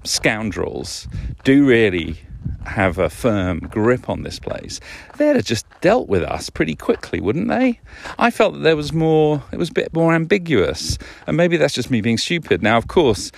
scoundrels 0.03 1.07
do 1.43 1.65
really 1.65 2.17
have 2.65 2.97
a 2.97 3.09
firm 3.09 3.59
grip 3.59 4.09
on 4.09 4.23
this 4.23 4.39
place, 4.39 4.79
they'd 5.17 5.35
have 5.35 5.45
just 5.45 5.65
dealt 5.81 6.07
with 6.07 6.23
us 6.23 6.49
pretty 6.49 6.75
quickly, 6.75 7.19
wouldn't 7.19 7.47
they? 7.47 7.79
I 8.19 8.29
felt 8.29 8.53
that 8.53 8.59
there 8.59 8.75
was 8.75 8.93
more, 8.93 9.43
it 9.51 9.57
was 9.57 9.69
a 9.69 9.73
bit 9.73 9.93
more 9.93 10.13
ambiguous, 10.13 10.97
and 11.25 11.37
maybe 11.37 11.57
that's 11.57 11.73
just 11.73 11.89
me 11.89 12.01
being 12.01 12.17
stupid. 12.17 12.61
Now, 12.61 12.77
of 12.77 12.87
course, 12.87 13.31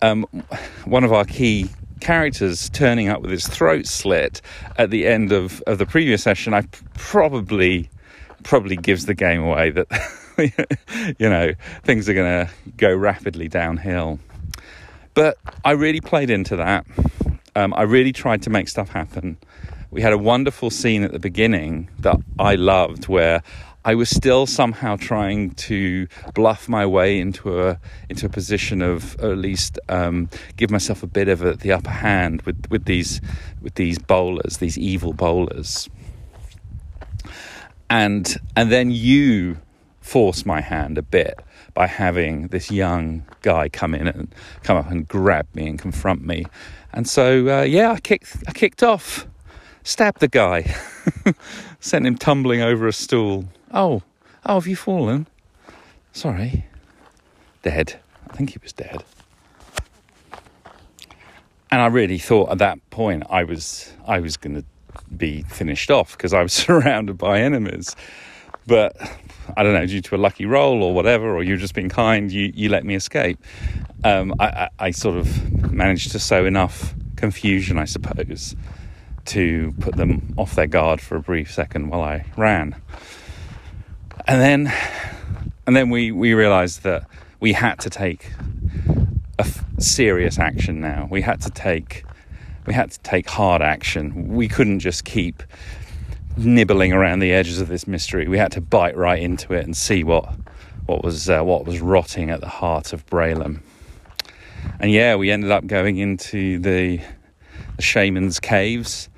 um, 0.00 0.24
one 0.84 1.04
of 1.04 1.12
our 1.12 1.24
key 1.24 1.68
characters 2.00 2.68
turning 2.70 3.08
up 3.08 3.22
with 3.22 3.30
his 3.30 3.46
throat 3.46 3.86
slit 3.86 4.40
at 4.76 4.90
the 4.90 5.06
end 5.06 5.32
of, 5.32 5.62
of 5.66 5.78
the 5.78 5.86
previous 5.86 6.22
session, 6.22 6.52
I 6.52 6.62
probably 6.94 7.88
probably 8.44 8.76
gives 8.76 9.06
the 9.06 9.14
game 9.14 9.42
away 9.42 9.70
that 9.70 9.86
you 11.18 11.28
know 11.28 11.52
things 11.84 12.08
are 12.08 12.14
going 12.14 12.46
to 12.46 12.52
go 12.76 12.94
rapidly 12.94 13.48
downhill. 13.48 14.18
But 15.14 15.38
I 15.64 15.72
really 15.72 16.00
played 16.00 16.30
into 16.30 16.56
that. 16.56 16.86
Um, 17.54 17.74
I 17.74 17.82
really 17.82 18.12
tried 18.12 18.42
to 18.42 18.50
make 18.50 18.68
stuff 18.68 18.88
happen. 18.88 19.36
We 19.90 20.00
had 20.00 20.14
a 20.14 20.18
wonderful 20.18 20.70
scene 20.70 21.02
at 21.02 21.12
the 21.12 21.18
beginning 21.18 21.90
that 21.98 22.16
I 22.38 22.54
loved 22.54 23.08
where 23.08 23.42
I 23.84 23.94
was 23.94 24.08
still 24.08 24.46
somehow 24.46 24.96
trying 24.96 25.50
to 25.50 26.06
bluff 26.34 26.68
my 26.68 26.86
way 26.86 27.18
into 27.18 27.60
a 27.60 27.80
into 28.08 28.26
a 28.26 28.28
position 28.28 28.80
of 28.80 29.18
at 29.20 29.36
least 29.38 29.78
um, 29.88 30.30
give 30.56 30.70
myself 30.70 31.02
a 31.02 31.06
bit 31.08 31.28
of 31.28 31.42
a, 31.42 31.54
the 31.54 31.72
upper 31.72 31.90
hand 31.90 32.42
with, 32.42 32.64
with 32.70 32.84
these 32.84 33.20
with 33.60 33.74
these 33.74 33.98
bowlers, 33.98 34.58
these 34.58 34.78
evil 34.78 35.12
bowlers, 35.12 35.90
and 37.92 38.40
and 38.56 38.72
then 38.72 38.90
you 38.90 39.58
force 40.00 40.46
my 40.46 40.62
hand 40.62 40.96
a 40.96 41.02
bit 41.02 41.38
by 41.74 41.86
having 41.86 42.48
this 42.48 42.70
young 42.70 43.22
guy 43.42 43.68
come 43.68 43.94
in 43.94 44.08
and 44.08 44.34
come 44.62 44.78
up 44.78 44.90
and 44.90 45.06
grab 45.06 45.46
me 45.54 45.68
and 45.68 45.78
confront 45.78 46.24
me, 46.24 46.46
and 46.94 47.06
so 47.06 47.60
uh, 47.60 47.62
yeah, 47.62 47.92
I 47.92 48.00
kicked 48.00 48.36
I 48.48 48.52
kicked 48.52 48.82
off, 48.82 49.26
stabbed 49.84 50.20
the 50.20 50.28
guy, 50.28 50.74
sent 51.80 52.06
him 52.06 52.16
tumbling 52.16 52.62
over 52.62 52.88
a 52.88 52.94
stool. 52.94 53.44
Oh, 53.70 54.02
oh, 54.46 54.54
have 54.54 54.66
you 54.66 54.76
fallen? 54.76 55.26
Sorry. 56.12 56.64
Dead. 57.62 58.00
I 58.30 58.36
think 58.36 58.50
he 58.50 58.58
was 58.62 58.72
dead. 58.72 59.04
And 61.70 61.80
I 61.80 61.86
really 61.86 62.18
thought 62.18 62.50
at 62.50 62.58
that 62.58 62.78
point 62.90 63.24
I 63.28 63.44
was 63.44 63.92
I 64.06 64.20
was 64.20 64.38
going 64.38 64.56
to 64.56 64.64
be 65.16 65.42
finished 65.42 65.90
off 65.90 66.16
because 66.16 66.32
I 66.32 66.42
was 66.42 66.52
surrounded 66.64 67.18
by 67.18 67.40
enemies. 67.40 67.96
But 68.66 68.96
I 69.56 69.62
don't 69.62 69.74
know, 69.74 69.86
due 69.86 70.00
to 70.00 70.14
a 70.14 70.18
lucky 70.18 70.46
roll 70.46 70.82
or 70.82 70.94
whatever, 70.94 71.34
or 71.34 71.42
you 71.42 71.56
just 71.56 71.74
being 71.74 71.88
kind, 71.88 72.30
you, 72.30 72.52
you 72.54 72.68
let 72.68 72.84
me 72.84 72.94
escape. 72.94 73.38
Um, 74.04 74.34
I, 74.38 74.46
I, 74.46 74.68
I 74.78 74.90
sort 74.92 75.16
of 75.16 75.72
managed 75.72 76.12
to 76.12 76.18
sow 76.18 76.44
enough 76.44 76.94
confusion, 77.16 77.78
I 77.78 77.84
suppose, 77.86 78.54
to 79.26 79.74
put 79.80 79.96
them 79.96 80.34
off 80.36 80.54
their 80.54 80.66
guard 80.66 81.00
for 81.00 81.16
a 81.16 81.20
brief 81.20 81.52
second 81.52 81.88
while 81.88 82.02
I 82.02 82.24
ran 82.36 82.76
and 84.26 84.40
then 84.40 84.72
and 85.66 85.76
then 85.76 85.90
we 85.90 86.12
we 86.12 86.34
realized 86.34 86.82
that 86.82 87.06
we 87.40 87.52
had 87.52 87.78
to 87.80 87.90
take 87.90 88.30
a 89.38 89.42
f- 89.42 89.64
serious 89.78 90.38
action 90.38 90.80
now 90.80 91.08
we 91.10 91.22
had 91.22 91.40
to 91.40 91.50
take 91.50 92.04
we 92.66 92.74
had 92.74 92.90
to 92.90 93.00
take 93.00 93.28
hard 93.28 93.62
action. 93.62 94.28
We 94.28 94.48
couldn't 94.48 94.80
just 94.80 95.04
keep 95.04 95.42
nibbling 96.36 96.92
around 96.92 97.18
the 97.18 97.32
edges 97.32 97.60
of 97.60 97.68
this 97.68 97.86
mystery. 97.86 98.28
We 98.28 98.38
had 98.38 98.52
to 98.52 98.60
bite 98.60 98.96
right 98.96 99.20
into 99.20 99.52
it 99.54 99.64
and 99.64 99.76
see 99.76 100.04
what 100.04 100.32
what 100.86 101.04
was 101.04 101.30
uh, 101.30 101.42
what 101.42 101.64
was 101.64 101.80
rotting 101.80 102.30
at 102.30 102.40
the 102.40 102.48
heart 102.48 102.92
of 102.92 103.06
Braylem 103.06 103.60
and 104.80 104.90
yeah 104.90 105.14
we 105.16 105.30
ended 105.30 105.50
up 105.50 105.66
going 105.66 105.98
into 105.98 106.58
the, 106.58 107.00
the 107.76 107.82
shaman's 107.82 108.40
caves. 108.40 109.08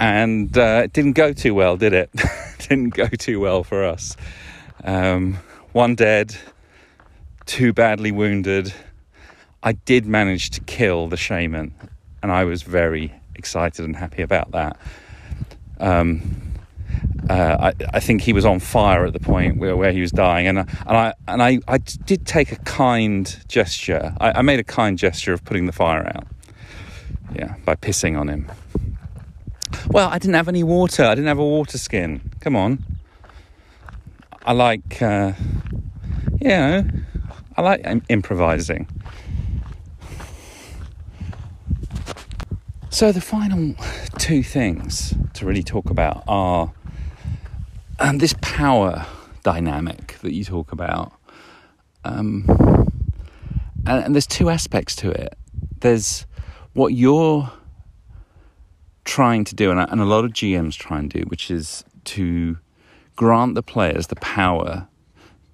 And 0.00 0.56
uh, 0.56 0.82
it 0.84 0.92
didn't 0.92 1.14
go 1.14 1.32
too 1.32 1.54
well 1.54 1.76
did 1.76 1.92
it 1.92 2.10
didn't 2.68 2.94
go 2.94 3.06
too 3.06 3.40
well 3.40 3.64
for 3.64 3.84
us. 3.84 4.16
Um, 4.84 5.38
one 5.72 5.96
dead, 5.96 6.36
two 7.46 7.72
badly 7.72 8.12
wounded. 8.12 8.72
I 9.62 9.72
did 9.72 10.06
manage 10.06 10.50
to 10.50 10.60
kill 10.60 11.08
the 11.08 11.16
shaman, 11.16 11.74
and 12.28 12.36
I 12.36 12.44
was 12.44 12.62
very 12.62 13.10
excited 13.36 13.86
and 13.86 13.96
happy 13.96 14.20
about 14.20 14.50
that. 14.50 14.76
Um, 15.80 16.52
uh, 17.30 17.72
I, 17.72 17.86
I, 17.94 18.00
think 18.00 18.20
he 18.20 18.34
was 18.34 18.44
on 18.44 18.60
fire 18.60 19.06
at 19.06 19.14
the 19.14 19.18
point 19.18 19.56
where, 19.56 19.74
where 19.74 19.92
he 19.92 20.02
was 20.02 20.10
dying, 20.10 20.46
and, 20.46 20.58
and 20.58 20.68
I 20.86 21.14
and 21.26 21.42
I, 21.42 21.60
I 21.66 21.78
did 21.78 22.26
take 22.26 22.52
a 22.52 22.56
kind 22.56 23.34
gesture. 23.48 24.14
I, 24.20 24.40
I 24.40 24.42
made 24.42 24.60
a 24.60 24.64
kind 24.64 24.98
gesture 24.98 25.32
of 25.32 25.42
putting 25.42 25.64
the 25.64 25.72
fire 25.72 26.06
out, 26.14 26.26
yeah, 27.34 27.54
by 27.64 27.76
pissing 27.76 28.18
on 28.18 28.28
him. 28.28 28.50
Well, 29.86 30.10
I 30.10 30.18
didn't 30.18 30.34
have 30.34 30.48
any 30.48 30.62
water. 30.62 31.04
I 31.04 31.14
didn't 31.14 31.28
have 31.28 31.38
a 31.38 31.46
water 31.46 31.78
skin. 31.78 32.30
Come 32.40 32.56
on. 32.56 32.84
I 34.44 34.52
like, 34.52 35.00
uh, 35.00 35.32
you 36.42 36.48
know, 36.48 36.84
I 37.56 37.62
like 37.62 37.86
improvising. 38.10 38.86
So 42.90 43.12
the 43.12 43.20
final 43.20 43.74
two 44.18 44.42
things 44.42 45.14
to 45.34 45.44
really 45.44 45.62
talk 45.62 45.90
about 45.90 46.24
are 46.26 46.72
um, 47.98 48.16
this 48.16 48.34
power 48.40 49.06
dynamic 49.42 50.16
that 50.22 50.32
you 50.32 50.42
talk 50.42 50.72
about. 50.72 51.12
Um, 52.04 52.46
and, 53.86 54.04
and 54.04 54.14
there's 54.14 54.26
two 54.26 54.48
aspects 54.48 54.96
to 54.96 55.10
it. 55.10 55.36
There's 55.80 56.26
what 56.72 56.94
you're 56.94 57.52
trying 59.04 59.44
to 59.44 59.54
do, 59.54 59.70
and, 59.70 59.78
and 59.78 60.00
a 60.00 60.06
lot 60.06 60.24
of 60.24 60.32
GMs 60.32 60.74
try 60.74 60.98
and 60.98 61.10
do, 61.10 61.20
which 61.28 61.50
is 61.50 61.84
to 62.04 62.58
grant 63.16 63.54
the 63.54 63.62
players 63.62 64.06
the 64.06 64.16
power 64.16 64.88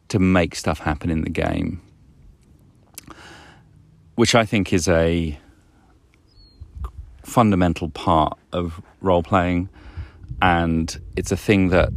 to 0.08 0.20
make 0.20 0.54
stuff 0.54 0.78
happen 0.78 1.10
in 1.10 1.22
the 1.22 1.30
game, 1.30 1.82
which 4.14 4.36
I 4.36 4.44
think 4.44 4.72
is 4.72 4.86
a 4.86 5.36
fundamental 7.24 7.90
part 7.90 8.38
of 8.52 8.80
role 9.00 9.22
playing, 9.22 9.68
and 10.42 10.98
it's 11.16 11.32
a 11.32 11.36
thing 11.36 11.68
that 11.70 11.92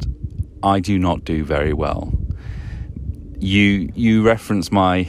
I 0.64 0.80
do 0.80 0.98
not 0.98 1.24
do 1.24 1.44
very 1.44 1.74
well. 1.74 2.12
You 3.40 3.92
you 3.94 4.24
reference 4.24 4.72
my 4.72 5.08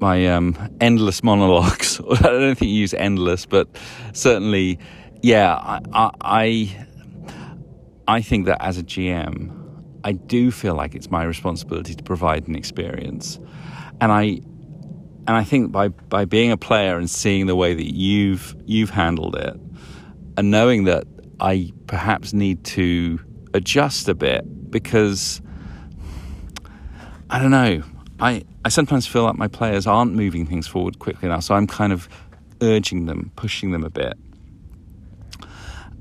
my 0.00 0.26
um, 0.28 0.56
endless 0.80 1.22
monologues. 1.22 2.00
I 2.10 2.22
don't 2.22 2.56
think 2.56 2.70
you 2.70 2.78
use 2.78 2.94
endless, 2.94 3.46
but 3.46 3.68
certainly, 4.12 4.78
yeah. 5.22 5.54
I, 5.92 6.10
I 6.20 6.86
I 8.08 8.22
think 8.22 8.46
that 8.46 8.60
as 8.60 8.78
a 8.78 8.82
GM, 8.82 9.54
I 10.02 10.12
do 10.12 10.50
feel 10.50 10.74
like 10.74 10.94
it's 10.94 11.10
my 11.10 11.22
responsibility 11.22 11.94
to 11.94 12.02
provide 12.02 12.48
an 12.48 12.56
experience, 12.56 13.38
and 14.00 14.10
I 14.10 14.40
and 15.30 15.36
I 15.36 15.44
think 15.44 15.70
by 15.70 15.86
by 15.86 16.24
being 16.24 16.50
a 16.50 16.56
player 16.56 16.98
and 16.98 17.08
seeing 17.08 17.46
the 17.46 17.54
way 17.54 17.72
that 17.72 17.94
you've 17.94 18.56
you've 18.66 18.90
handled 18.90 19.36
it, 19.36 19.54
and 20.36 20.50
knowing 20.50 20.84
that 20.84 21.04
I 21.38 21.70
perhaps 21.86 22.32
need 22.32 22.64
to 22.64 23.20
adjust 23.54 24.08
a 24.08 24.14
bit 24.16 24.72
because 24.72 25.40
I 27.30 27.38
don't 27.38 27.52
know. 27.52 27.84
I, 28.18 28.42
I 28.64 28.70
sometimes 28.70 29.06
feel 29.06 29.22
like 29.22 29.36
my 29.36 29.46
players 29.46 29.86
aren't 29.86 30.14
moving 30.14 30.46
things 30.46 30.66
forward 30.66 30.98
quickly 30.98 31.28
enough, 31.28 31.44
so 31.44 31.54
I'm 31.54 31.68
kind 31.68 31.92
of 31.92 32.08
urging 32.60 33.06
them, 33.06 33.30
pushing 33.36 33.70
them 33.70 33.84
a 33.84 33.90
bit, 33.90 34.14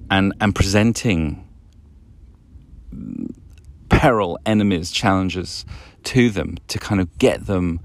and 0.09 0.33
and 0.41 0.55
presenting 0.55 1.47
peril, 3.89 4.39
enemies, 4.47 4.89
challenges 4.89 5.65
to 6.05 6.31
them 6.31 6.57
to 6.67 6.79
kind 6.79 6.99
of 6.99 7.15
get 7.19 7.45
them 7.45 7.79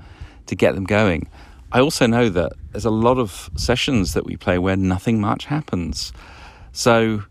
to 0.47 0.55
get 0.55 0.75
them 0.75 0.85
going. 0.85 1.29
I 1.73 1.81
also 1.81 2.07
know 2.07 2.29
that 2.29 2.53
there's 2.73 2.85
a 2.85 2.91
lot 2.91 3.19
of 3.19 3.51
sessions 3.57 4.15
that 4.15 4.25
we 4.25 4.37
play 4.37 4.59
where 4.59 4.77
nothing 4.77 5.21
much 5.21 5.47
happens. 5.47 6.13
So 6.73 7.23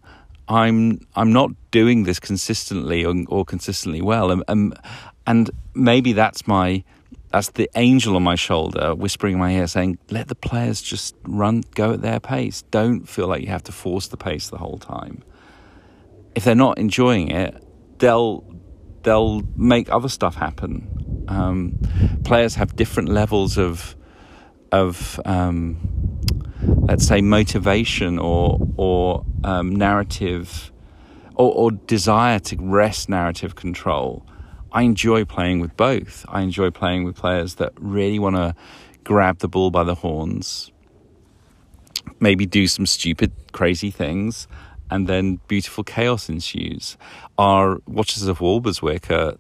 I'm 0.47 1.05
I'm 1.16 1.32
not 1.32 1.51
doing 1.72 2.03
this 2.03 2.20
consistently 2.20 3.05
or, 3.05 3.16
or 3.28 3.45
consistently 3.45 4.01
well, 4.01 4.32
and, 4.32 4.43
and 4.47 4.78
and 5.26 5.51
maybe 5.74 6.14
that's 6.14 6.47
my 6.47 6.84
that's 7.32 7.49
the 7.51 7.70
angel 7.76 8.16
on 8.16 8.24
my 8.24 8.36
shoulder 8.36 8.93
whispering 8.93 9.34
in 9.34 9.39
my 9.39 9.53
ear 9.53 9.66
saying 9.66 9.97
let 10.11 10.28
the 10.28 10.36
players 10.36 10.82
just 10.82 11.16
run 11.24 11.64
go 11.74 11.93
at 11.93 12.01
their 12.01 12.20
pace 12.20 12.61
don't 12.70 13.09
feel 13.09 13.28
like 13.28 13.41
you 13.41 13.47
have 13.47 13.64
to 13.64 13.72
force 13.72 14.07
the 14.09 14.18
pace 14.18 14.49
the 14.49 14.57
whole 14.57 14.78
time 14.78 15.24
if 16.36 16.43
they're 16.43 16.53
not 16.53 16.78
enjoying 16.78 17.32
it 17.32 17.64
they'll 17.97 18.43
they'll 19.03 19.43
make 19.55 19.89
other 19.91 20.09
stuff 20.09 20.36
happen. 20.36 21.12
Um, 21.28 21.80
players 22.24 22.56
have 22.56 22.76
different 22.76 23.10
levels 23.10 23.58
of 23.58 23.96
of 24.72 25.20
um, 25.26 25.78
let's 26.88 27.06
say 27.06 27.22
motivation 27.22 28.18
or 28.20 28.60
or 28.78 29.26
um, 29.44 29.76
narrative 29.76 30.72
or, 31.36 31.52
or, 31.54 31.72
desire 31.72 32.38
to 32.38 32.56
wrest 32.60 33.10
narrative 33.10 33.56
control. 33.56 34.24
I 34.72 34.84
enjoy 34.84 35.26
playing 35.26 35.62
with 35.62 35.76
both. 35.76 36.26
I 36.28 36.42
enjoy 36.42 36.70
playing 36.70 37.06
with 37.06 37.16
players 37.16 37.56
that 37.56 37.74
really 37.78 38.20
want 38.20 38.36
to 38.36 38.56
grab 39.04 39.40
the 39.40 39.48
bull 39.48 39.72
by 39.72 39.84
the 39.84 39.96
horns, 39.96 40.72
maybe 42.20 42.46
do 42.46 42.68
some 42.68 42.86
stupid, 42.86 43.32
crazy 43.52 43.90
things, 43.90 44.48
and 44.90 45.08
then 45.08 45.40
beautiful 45.48 45.84
chaos 45.84 46.30
ensues. 46.30 46.98
Our 47.38 47.80
Watchers 47.88 48.28
of 48.28 48.40
Walberswick 48.40 49.10
uh, 49.12 49.34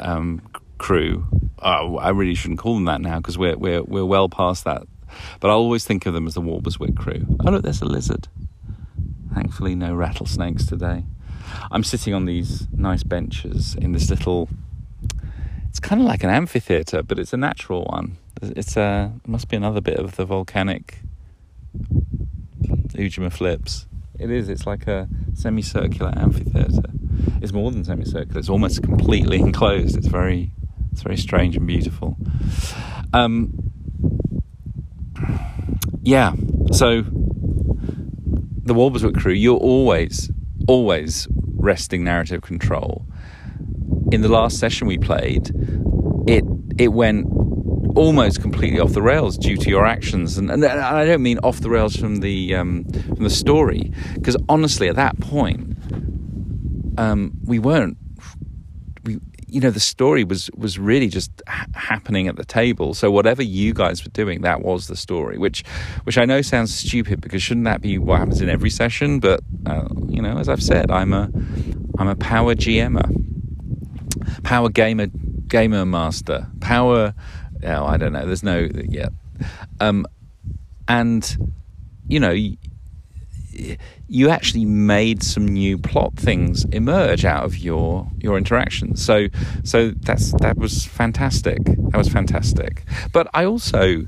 um, 0.00 0.42
crew, 0.80 1.26
uh, 1.60 1.94
I 1.94 2.08
really 2.08 2.34
shouldn't 2.34 2.58
call 2.58 2.74
them 2.74 2.86
that 2.86 3.00
now 3.00 3.18
because 3.18 3.38
we're, 3.38 3.56
we're, 3.56 3.82
we're 3.84 4.04
well 4.04 4.28
past 4.28 4.64
that. 4.64 4.82
But 5.38 5.50
I 5.50 5.52
always 5.52 5.84
think 5.84 6.06
of 6.06 6.14
them 6.14 6.26
as 6.26 6.34
the 6.34 6.40
Walberswick 6.40 6.96
crew. 6.96 7.24
Oh, 7.44 7.50
look, 7.50 7.62
there's 7.62 7.82
a 7.82 7.84
lizard. 7.84 8.28
Thankfully, 9.34 9.74
no 9.74 9.94
rattlesnakes 9.94 10.66
today. 10.66 11.04
I'm 11.70 11.84
sitting 11.84 12.14
on 12.14 12.24
these 12.24 12.66
nice 12.72 13.02
benches 13.02 13.76
in 13.76 13.92
this 13.92 14.10
little. 14.10 14.48
It's 15.68 15.80
kind 15.80 16.00
of 16.00 16.06
like 16.06 16.24
an 16.24 16.30
amphitheatre, 16.30 17.02
but 17.02 17.18
it's 17.18 17.32
a 17.32 17.36
natural 17.36 17.84
one. 17.84 18.16
It's 18.42 18.76
a. 18.76 19.12
It 19.24 19.28
must 19.28 19.48
be 19.48 19.56
another 19.56 19.80
bit 19.80 19.98
of 19.98 20.16
the 20.16 20.24
volcanic 20.24 21.00
Ujima 22.94 23.32
flips. 23.32 23.86
It 24.18 24.30
is. 24.30 24.48
It's 24.48 24.66
like 24.66 24.86
a 24.86 25.08
semicircular 25.34 26.12
amphitheatre. 26.16 26.90
It's 27.40 27.52
more 27.52 27.70
than 27.70 27.84
semicircular. 27.84 28.38
It's 28.38 28.48
almost 28.48 28.82
completely 28.82 29.38
enclosed. 29.40 29.96
It's 29.96 30.06
very, 30.06 30.50
it's 30.92 31.02
very 31.02 31.16
strange 31.16 31.56
and 31.56 31.66
beautiful. 31.66 32.16
Um, 33.12 33.52
yeah. 36.02 36.34
So 36.72 37.02
the 37.02 38.74
Walberswick 38.74 39.20
crew, 39.20 39.32
you're 39.32 39.58
always, 39.58 40.30
always 40.68 41.26
wresting 41.56 42.04
narrative 42.04 42.42
control. 42.42 43.06
In 44.12 44.22
the 44.22 44.28
last 44.28 44.58
session 44.58 44.86
we 44.86 44.98
played, 44.98 45.50
it 46.26 46.44
it 46.78 46.88
went 46.88 47.26
almost 47.96 48.40
completely 48.40 48.80
off 48.80 48.92
the 48.92 49.02
rails 49.02 49.36
due 49.36 49.56
to 49.56 49.68
your 49.68 49.84
actions, 49.86 50.38
and, 50.38 50.50
and 50.50 50.64
I 50.64 51.04
don't 51.04 51.22
mean 51.22 51.38
off 51.40 51.60
the 51.60 51.70
rails 51.70 51.96
from 51.96 52.16
the 52.16 52.54
um, 52.54 52.84
from 52.84 53.24
the 53.24 53.30
story, 53.30 53.92
because 54.14 54.36
honestly, 54.48 54.88
at 54.88 54.96
that 54.96 55.18
point, 55.20 55.76
um, 56.98 57.32
we 57.44 57.58
weren't. 57.58 57.96
You 59.52 59.60
know, 59.60 59.70
the 59.70 59.80
story 59.80 60.24
was 60.24 60.50
was 60.56 60.78
really 60.78 61.08
just 61.08 61.30
ha- 61.46 61.66
happening 61.74 62.28
at 62.28 62.36
the 62.36 62.44
table. 62.44 62.94
So 62.94 63.10
whatever 63.10 63.42
you 63.42 63.72
guys 63.72 64.04
were 64.04 64.10
doing, 64.10 64.42
that 64.42 64.62
was 64.62 64.86
the 64.86 64.96
story. 64.96 65.38
Which, 65.38 65.64
which 66.04 66.18
I 66.18 66.24
know 66.24 66.42
sounds 66.42 66.74
stupid 66.74 67.20
because 67.20 67.42
shouldn't 67.42 67.64
that 67.64 67.80
be 67.80 67.98
what 67.98 68.18
happens 68.18 68.40
in 68.40 68.48
every 68.48 68.70
session? 68.70 69.20
But 69.20 69.40
uh, 69.66 69.88
you 70.08 70.22
know, 70.22 70.38
as 70.38 70.48
I've 70.48 70.62
said, 70.62 70.90
I'm 70.90 71.12
a 71.12 71.30
I'm 71.98 72.08
a 72.08 72.16
power 72.16 72.54
GMer, 72.54 73.08
power 74.42 74.68
gamer, 74.68 75.06
gamer 75.48 75.84
master, 75.84 76.46
power 76.60 77.14
oh, 77.64 77.84
I 77.84 77.96
don't 77.96 78.12
know. 78.12 78.26
There's 78.26 78.42
no 78.42 78.68
yeah, 78.88 79.08
um, 79.80 80.06
and 80.88 81.52
you 82.08 82.20
know. 82.20 82.34
You, 84.08 84.30
actually 84.30 84.64
made 84.64 85.22
some 85.22 85.46
new 85.46 85.78
plot 85.78 86.14
things 86.16 86.64
emerge 86.66 87.24
out 87.24 87.44
of 87.44 87.58
your 87.58 88.08
your 88.18 88.38
interactions. 88.38 89.04
So 89.04 89.28
so 89.64 89.90
that's 89.90 90.32
that 90.40 90.56
was 90.56 90.84
fantastic. 90.84 91.64
That 91.64 91.96
was 91.96 92.08
fantastic. 92.08 92.84
But 93.12 93.28
I 93.34 93.44
also 93.44 94.06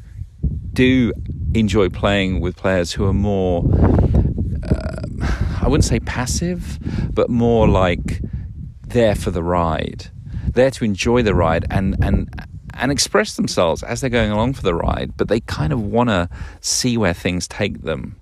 do 0.73 1.13
enjoy 1.55 1.89
playing 1.89 2.41
with 2.41 2.57
players 2.57 2.93
who 2.93 3.05
are 3.05 3.13
more 3.13 3.65
uh, 4.69 5.03
I 5.61 5.69
wouldn't 5.69 5.85
say 5.85 6.01
passive, 6.01 6.79
but 7.13 7.29
more 7.31 7.69
like 7.69 8.21
there 8.89 9.15
for 9.15 9.31
the 9.31 9.43
ride, 9.43 10.11
there 10.53 10.71
to 10.71 10.85
enjoy 10.85 11.23
the 11.23 11.35
ride 11.35 11.67
and 11.71 11.97
and 12.03 12.29
and 12.75 12.91
express 12.91 13.37
themselves 13.37 13.83
as 13.83 14.01
they're 14.01 14.11
going 14.11 14.31
along 14.31 14.55
for 14.55 14.63
the 14.63 14.75
ride, 14.75 15.17
but 15.17 15.29
they 15.29 15.41
kind 15.41 15.73
of 15.73 15.83
want 15.83 16.09
to 16.09 16.29
see 16.61 16.97
where 16.97 17.13
things 17.13 17.47
take 17.47 17.83
them 17.83 18.17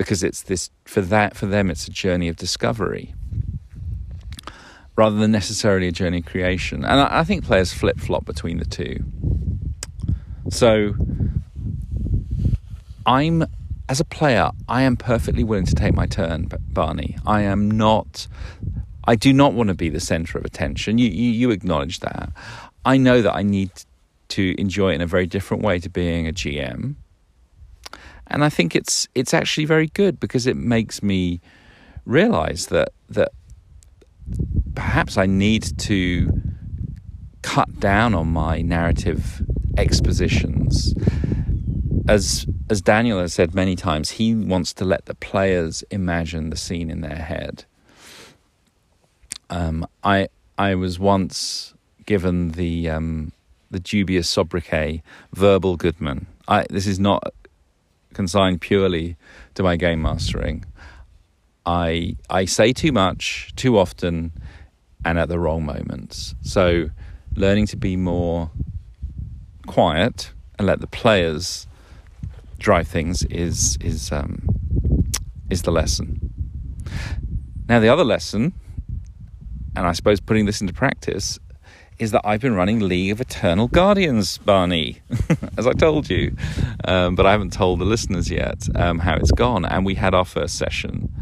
because 0.00 0.22
it's 0.22 0.40
this 0.44 0.70
for 0.86 1.02
that 1.02 1.36
for 1.36 1.44
them 1.44 1.68
it's 1.68 1.86
a 1.86 1.90
journey 1.90 2.26
of 2.26 2.36
discovery 2.36 3.14
rather 4.96 5.16
than 5.16 5.30
necessarily 5.30 5.88
a 5.88 5.92
journey 5.92 6.20
of 6.20 6.24
creation. 6.24 6.86
And 6.86 7.00
I, 7.00 7.20
I 7.20 7.24
think 7.24 7.44
players 7.44 7.70
flip 7.70 8.00
flop 8.00 8.24
between 8.24 8.56
the 8.56 8.64
two. 8.64 9.04
So 10.48 10.94
I'm 13.04 13.44
as 13.90 14.00
a 14.00 14.06
player, 14.06 14.50
I 14.68 14.82
am 14.82 14.96
perfectly 14.96 15.44
willing 15.44 15.66
to 15.66 15.74
take 15.74 15.92
my 15.92 16.06
turn, 16.06 16.48
Barney. 16.68 17.18
I 17.26 17.42
am 17.42 17.70
not. 17.70 18.26
I 19.04 19.16
do 19.16 19.34
not 19.34 19.52
want 19.52 19.68
to 19.68 19.74
be 19.74 19.90
the 19.90 20.00
center 20.00 20.38
of 20.38 20.46
attention. 20.46 20.96
You, 20.96 21.10
you, 21.10 21.30
you 21.30 21.50
acknowledge 21.50 22.00
that. 22.00 22.32
I 22.86 22.96
know 22.96 23.20
that 23.20 23.34
I 23.34 23.42
need 23.42 23.70
to 24.28 24.54
enjoy 24.58 24.92
it 24.92 24.94
in 24.94 25.02
a 25.02 25.06
very 25.06 25.26
different 25.26 25.62
way 25.62 25.78
to 25.78 25.90
being 25.90 26.26
a 26.26 26.32
GM. 26.32 26.94
And 28.30 28.44
I 28.44 28.48
think 28.48 28.76
it's 28.76 29.08
it's 29.14 29.34
actually 29.34 29.64
very 29.64 29.88
good 29.88 30.20
because 30.20 30.46
it 30.46 30.56
makes 30.56 31.02
me 31.02 31.40
realize 32.06 32.66
that 32.66 32.90
that 33.08 33.32
perhaps 34.74 35.16
I 35.16 35.26
need 35.26 35.78
to 35.80 36.30
cut 37.42 37.80
down 37.80 38.14
on 38.14 38.28
my 38.28 38.62
narrative 38.62 39.42
expositions. 39.76 40.94
As 42.08 42.46
as 42.68 42.80
Daniel 42.80 43.20
has 43.20 43.34
said 43.34 43.54
many 43.54 43.76
times, 43.76 44.10
he 44.10 44.34
wants 44.34 44.72
to 44.74 44.84
let 44.84 45.06
the 45.06 45.14
players 45.14 45.82
imagine 45.90 46.50
the 46.50 46.56
scene 46.56 46.90
in 46.90 47.00
their 47.00 47.16
head. 47.16 47.64
Um, 49.48 49.86
I 50.04 50.28
I 50.56 50.76
was 50.76 50.98
once 50.98 51.74
given 52.06 52.52
the 52.52 52.88
um, 52.88 53.32
the 53.70 53.80
dubious 53.80 54.28
sobriquet 54.28 55.02
verbal 55.34 55.76
Goodman. 55.76 56.26
I, 56.48 56.66
this 56.70 56.86
is 56.86 56.98
not 56.98 57.32
consigned 58.20 58.60
purely 58.60 59.16
to 59.54 59.62
my 59.62 59.76
game 59.76 60.02
mastering. 60.02 60.62
I 61.64 62.16
I 62.28 62.44
say 62.44 62.68
too 62.72 62.92
much 62.92 63.52
too 63.56 63.78
often 63.78 64.32
and 65.06 65.18
at 65.18 65.28
the 65.30 65.38
wrong 65.38 65.64
moments. 65.64 66.34
So 66.42 66.90
learning 67.34 67.66
to 67.68 67.78
be 67.78 67.96
more 67.96 68.50
quiet 69.66 70.32
and 70.58 70.66
let 70.66 70.80
the 70.80 70.86
players 70.86 71.66
drive 72.58 72.86
things 72.88 73.24
is 73.24 73.78
is 73.80 74.12
um, 74.12 74.34
is 75.48 75.62
the 75.62 75.72
lesson. 75.72 76.06
Now 77.70 77.80
the 77.80 77.88
other 77.88 78.04
lesson, 78.04 78.52
and 79.74 79.86
I 79.86 79.92
suppose 79.92 80.20
putting 80.20 80.44
this 80.44 80.60
into 80.60 80.74
practice, 80.74 81.38
is 82.00 82.12
that 82.12 82.22
I've 82.24 82.40
been 82.40 82.54
running 82.54 82.80
League 82.80 83.12
of 83.12 83.20
Eternal 83.20 83.68
Guardians, 83.68 84.38
Barney, 84.38 85.02
as 85.58 85.66
I 85.66 85.74
told 85.74 86.08
you, 86.08 86.34
um, 86.84 87.14
but 87.14 87.26
I 87.26 87.30
haven't 87.30 87.52
told 87.52 87.78
the 87.78 87.84
listeners 87.84 88.30
yet 88.30 88.66
um, 88.74 88.98
how 88.98 89.16
it's 89.16 89.30
gone. 89.30 89.66
And 89.66 89.84
we 89.84 89.94
had 89.94 90.14
our 90.14 90.24
first 90.24 90.56
session, 90.56 91.14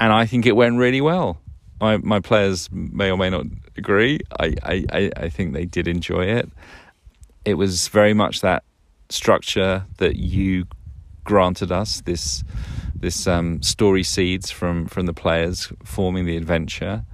and 0.00 0.10
I 0.10 0.24
think 0.24 0.46
it 0.46 0.56
went 0.56 0.78
really 0.78 1.02
well. 1.02 1.38
My 1.80 1.98
my 1.98 2.18
players 2.18 2.68
may 2.72 3.10
or 3.10 3.18
may 3.18 3.28
not 3.28 3.44
agree. 3.76 4.20
I 4.40 4.54
I, 4.62 5.10
I 5.16 5.28
think 5.28 5.52
they 5.52 5.66
did 5.66 5.86
enjoy 5.86 6.24
it. 6.24 6.48
It 7.44 7.54
was 7.54 7.88
very 7.88 8.14
much 8.14 8.40
that 8.40 8.64
structure 9.10 9.84
that 9.98 10.16
you 10.16 10.66
granted 11.24 11.70
us 11.70 12.00
this 12.02 12.42
this 12.94 13.26
um, 13.26 13.62
story 13.62 14.02
seeds 14.02 14.50
from 14.50 14.86
from 14.86 15.04
the 15.04 15.14
players 15.14 15.70
forming 15.84 16.24
the 16.24 16.38
adventure, 16.38 17.04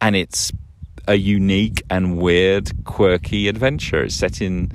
and 0.00 0.16
it's 0.16 0.50
a 1.06 1.14
unique 1.14 1.82
and 1.90 2.18
weird, 2.18 2.84
quirky 2.84 3.48
adventure. 3.48 4.02
It's 4.04 4.14
set 4.14 4.40
in 4.40 4.72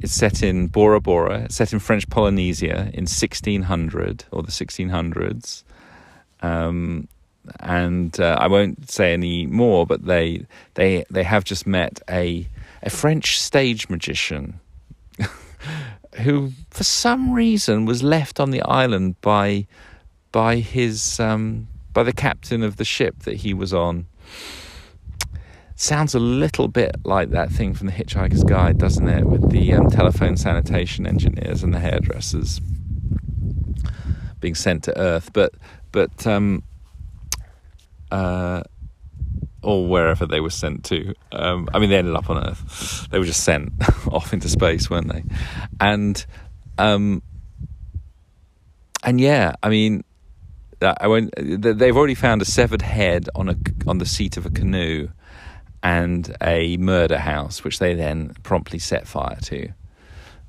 it's 0.00 0.12
set 0.12 0.42
in 0.42 0.66
Bora 0.68 1.00
Bora. 1.00 1.50
Set 1.50 1.72
in 1.72 1.78
French 1.78 2.08
Polynesia 2.10 2.90
in 2.92 3.06
1600 3.06 4.24
or 4.30 4.42
the 4.42 4.52
1600s. 4.52 5.64
Um, 6.42 7.08
and 7.60 8.18
uh, 8.20 8.36
I 8.38 8.48
won't 8.48 8.90
say 8.90 9.12
any 9.12 9.46
more, 9.46 9.86
but 9.86 10.04
they 10.04 10.46
they 10.74 11.04
they 11.10 11.22
have 11.22 11.44
just 11.44 11.66
met 11.66 12.00
a 12.10 12.46
a 12.82 12.90
French 12.90 13.40
stage 13.40 13.88
magician 13.88 14.60
who, 16.16 16.52
for 16.70 16.84
some 16.84 17.32
reason, 17.32 17.86
was 17.86 18.02
left 18.02 18.40
on 18.40 18.50
the 18.50 18.62
island 18.62 19.20
by 19.20 19.66
by 20.32 20.56
his 20.56 21.18
um, 21.20 21.68
by 21.92 22.02
the 22.02 22.12
captain 22.12 22.62
of 22.62 22.76
the 22.76 22.84
ship 22.84 23.20
that 23.20 23.36
he 23.36 23.54
was 23.54 23.72
on. 23.72 24.06
Sounds 25.78 26.14
a 26.14 26.18
little 26.18 26.68
bit 26.68 26.96
like 27.04 27.30
that 27.30 27.50
thing 27.50 27.74
from 27.74 27.86
the 27.86 27.92
Hitchhiker's 27.92 28.44
Guide, 28.44 28.78
doesn't 28.78 29.06
it? 29.08 29.26
With 29.26 29.50
the 29.50 29.74
um, 29.74 29.90
telephone 29.90 30.38
sanitation 30.38 31.06
engineers 31.06 31.62
and 31.62 31.74
the 31.74 31.78
hairdressers 31.78 32.60
being 34.40 34.54
sent 34.54 34.84
to 34.84 34.98
Earth, 34.98 35.32
but 35.34 35.52
but 35.92 36.26
um, 36.26 36.62
uh, 38.10 38.62
or 39.62 39.86
wherever 39.86 40.24
they 40.26 40.40
were 40.40 40.50
sent 40.50 40.84
to. 40.84 41.12
Um, 41.32 41.68
I 41.74 41.78
mean, 41.78 41.90
they 41.90 41.98
ended 41.98 42.14
up 42.14 42.30
on 42.30 42.48
Earth. 42.48 43.08
They 43.10 43.18
were 43.18 43.24
just 43.24 43.44
sent 43.44 43.72
off 44.10 44.32
into 44.32 44.48
space, 44.48 44.88
weren't 44.88 45.12
they? 45.12 45.24
And 45.80 46.24
um, 46.78 47.22
and 49.02 49.20
yeah, 49.20 49.52
I 49.62 49.68
mean, 49.68 50.04
I 50.80 51.06
won't. 51.06 51.34
They've 51.36 51.96
already 51.96 52.14
found 52.14 52.42
a 52.42 52.44
severed 52.46 52.82
head 52.82 53.28
on 53.34 53.48
a 53.48 53.56
on 53.86 53.98
the 53.98 54.06
seat 54.06 54.36
of 54.36 54.46
a 54.46 54.50
canoe, 54.50 55.08
and 55.86 56.36
a 56.42 56.76
murder 56.78 57.16
house, 57.16 57.62
which 57.62 57.78
they 57.78 57.94
then 57.94 58.34
promptly 58.42 58.80
set 58.80 59.06
fire 59.06 59.38
to. 59.40 59.68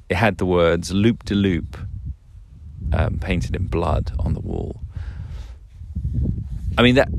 It 0.10 0.16
had 0.16 0.40
the 0.40 0.48
words 0.48 0.92
"loop 0.92 1.26
de 1.26 1.36
loop" 1.36 1.78
um, 2.92 3.20
painted 3.20 3.56
in 3.56 3.68
blood 3.68 4.12
on 4.18 4.34
the 4.34 4.40
wall. 4.40 4.82
I 6.76 6.82
mean 6.82 6.96
that 6.96 7.10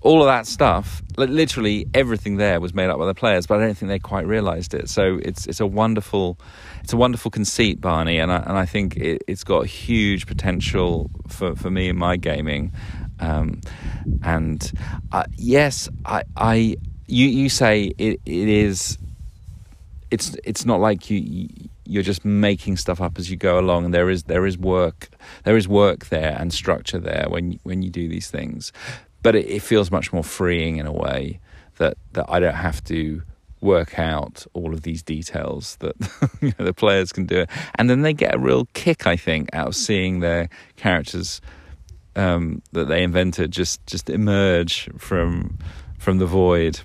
all 0.00 0.22
of 0.22 0.26
that 0.26 0.48
stuff, 0.48 1.02
literally 1.16 1.86
everything 1.94 2.36
there 2.36 2.58
was 2.60 2.74
made 2.74 2.90
up 2.90 2.98
by 2.98 3.06
the 3.06 3.14
players, 3.14 3.46
but 3.46 3.60
I 3.60 3.64
don't 3.64 3.78
think 3.78 3.90
they 3.90 4.00
quite 4.00 4.26
realised 4.26 4.74
it. 4.74 4.88
So 4.88 5.20
it's 5.22 5.46
it's 5.46 5.60
a 5.60 5.66
wonderful, 5.66 6.36
it's 6.82 6.92
a 6.92 6.96
wonderful 6.96 7.30
conceit, 7.30 7.80
Barney, 7.80 8.18
and 8.18 8.32
I, 8.32 8.38
and 8.38 8.58
I 8.58 8.66
think 8.66 8.96
it, 8.96 9.22
has 9.28 9.44
got 9.44 9.66
huge 9.66 10.26
potential 10.26 11.12
for, 11.28 11.54
for 11.54 11.70
me 11.70 11.90
in 11.90 11.96
my 11.96 12.16
gaming. 12.16 12.72
Um, 13.20 13.60
and 14.24 14.72
uh, 15.12 15.26
yes, 15.36 15.88
I 16.04 16.24
you 17.06 17.26
you 17.26 17.48
say 17.48 17.92
it, 17.98 18.20
it 18.24 18.48
is. 18.48 18.98
It's 20.10 20.36
it's 20.44 20.64
not 20.64 20.80
like 20.80 21.10
you 21.10 21.48
you're 21.86 22.02
just 22.02 22.24
making 22.24 22.76
stuff 22.76 23.00
up 23.00 23.18
as 23.18 23.30
you 23.30 23.36
go 23.36 23.58
along. 23.58 23.90
There 23.90 24.10
is 24.10 24.24
there 24.24 24.46
is 24.46 24.56
work 24.56 25.08
there 25.44 25.56
is 25.56 25.66
work 25.66 26.06
there 26.06 26.36
and 26.38 26.52
structure 26.52 26.98
there 26.98 27.26
when 27.28 27.58
when 27.62 27.82
you 27.82 27.90
do 27.90 28.08
these 28.08 28.30
things 28.30 28.72
but 29.24 29.34
it, 29.34 29.46
it 29.48 29.62
feels 29.62 29.90
much 29.90 30.12
more 30.12 30.22
freeing 30.22 30.76
in 30.76 30.86
a 30.86 30.92
way 30.92 31.40
that 31.78 31.96
that 32.12 32.26
I 32.28 32.38
don't 32.38 32.54
have 32.54 32.84
to 32.84 33.22
work 33.60 33.98
out 33.98 34.46
all 34.52 34.72
of 34.72 34.82
these 34.82 35.02
details 35.02 35.76
that 35.80 35.96
you 36.40 36.52
know, 36.56 36.66
the 36.66 36.74
players 36.74 37.10
can 37.10 37.26
do 37.26 37.40
it, 37.40 37.50
and 37.74 37.90
then 37.90 38.02
they 38.02 38.12
get 38.12 38.36
a 38.36 38.38
real 38.38 38.66
kick, 38.74 39.08
I 39.08 39.16
think, 39.16 39.48
out 39.52 39.68
of 39.68 39.74
seeing 39.74 40.20
their 40.20 40.48
characters 40.76 41.40
um, 42.14 42.62
that 42.72 42.86
they 42.86 43.02
invented 43.02 43.50
just 43.50 43.84
just 43.86 44.08
emerge 44.08 44.88
from 44.96 45.58
from 45.98 46.18
the 46.18 46.26
void. 46.26 46.80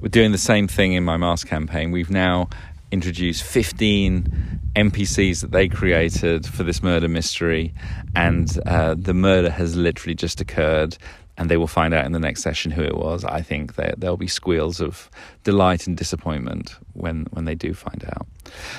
We're 0.00 0.08
doing 0.08 0.32
the 0.32 0.38
same 0.38 0.66
thing 0.66 0.94
in 0.94 1.04
my 1.04 1.16
mask 1.16 1.46
campaign. 1.46 1.90
We've 1.90 2.10
now 2.10 2.48
introduced 2.90 3.42
15 3.42 4.60
NPCs 4.74 5.42
that 5.42 5.52
they 5.52 5.68
created 5.68 6.46
for 6.46 6.62
this 6.62 6.82
murder 6.82 7.08
mystery, 7.08 7.74
and 8.16 8.58
uh, 8.66 8.94
the 8.98 9.12
murder 9.12 9.50
has 9.50 9.76
literally 9.76 10.14
just 10.14 10.40
occurred. 10.40 10.96
And 11.36 11.50
they 11.50 11.56
will 11.56 11.66
find 11.66 11.94
out 11.94 12.04
in 12.04 12.12
the 12.12 12.20
next 12.20 12.42
session 12.42 12.70
who 12.70 12.82
it 12.82 12.96
was. 12.96 13.24
I 13.24 13.40
think 13.40 13.76
there 13.76 13.94
there'll 13.96 14.18
be 14.18 14.26
squeals 14.26 14.78
of 14.78 15.10
delight 15.42 15.86
and 15.86 15.96
disappointment 15.96 16.76
when 16.92 17.26
when 17.30 17.46
they 17.46 17.54
do 17.54 17.72
find 17.72 18.04
out. 18.04 18.26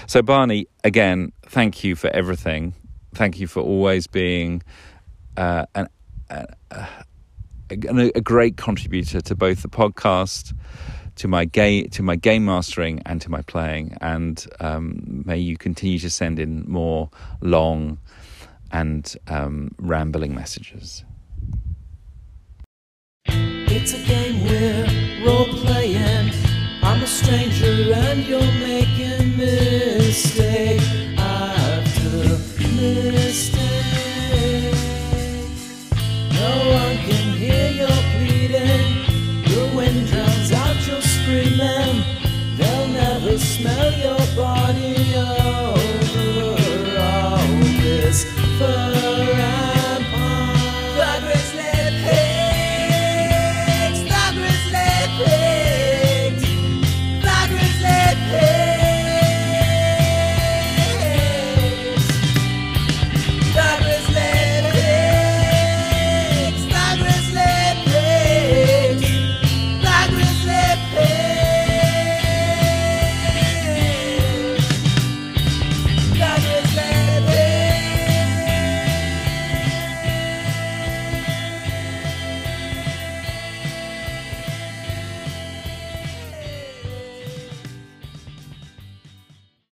So 0.06 0.22
Barney, 0.22 0.68
again, 0.84 1.32
thank 1.48 1.84
you 1.84 1.96
for 1.96 2.12
everything. 2.12 2.74
Thank 3.16 3.40
you 3.40 3.48
for 3.48 3.62
always 3.62 4.06
being 4.06 4.62
uh, 5.38 5.66
an, 5.74 5.88
a, 6.30 6.56
a, 6.70 6.88
a 7.72 8.22
great 8.22 8.58
contributor 8.58 9.22
to 9.22 9.36
both 9.36 9.64
the 9.64 9.70
podcast 9.70 10.54
to 11.22 11.28
my 11.28 11.46
game 11.46 11.88
to 11.88 12.02
my 12.02 12.16
game 12.16 12.46
mastering 12.46 13.00
and 13.06 13.22
to 13.22 13.30
my 13.30 13.44
playing. 13.44 13.96
And 14.02 14.44
um, 14.60 15.22
may 15.24 15.38
you 15.38 15.56
continue 15.56 16.00
to 16.00 16.10
send 16.10 16.40
in 16.40 16.66
more 16.68 17.12
long 17.42 18.00
and 18.72 19.16
um, 19.28 19.70
rambling 19.78 20.34
messages. 20.34 21.06
It's 23.28 23.94
a 23.94 24.04
game 24.04 24.44
we're 24.46 25.28
role 25.28 25.46
playing. 25.46 26.32
I'm 26.82 27.04
a 27.04 27.08
stranger 27.08 27.94
and 27.94 28.26
you're 28.26 28.42
making 28.42 29.38
mistake 29.38 30.82
after 31.20 32.18
mistake 32.82 33.61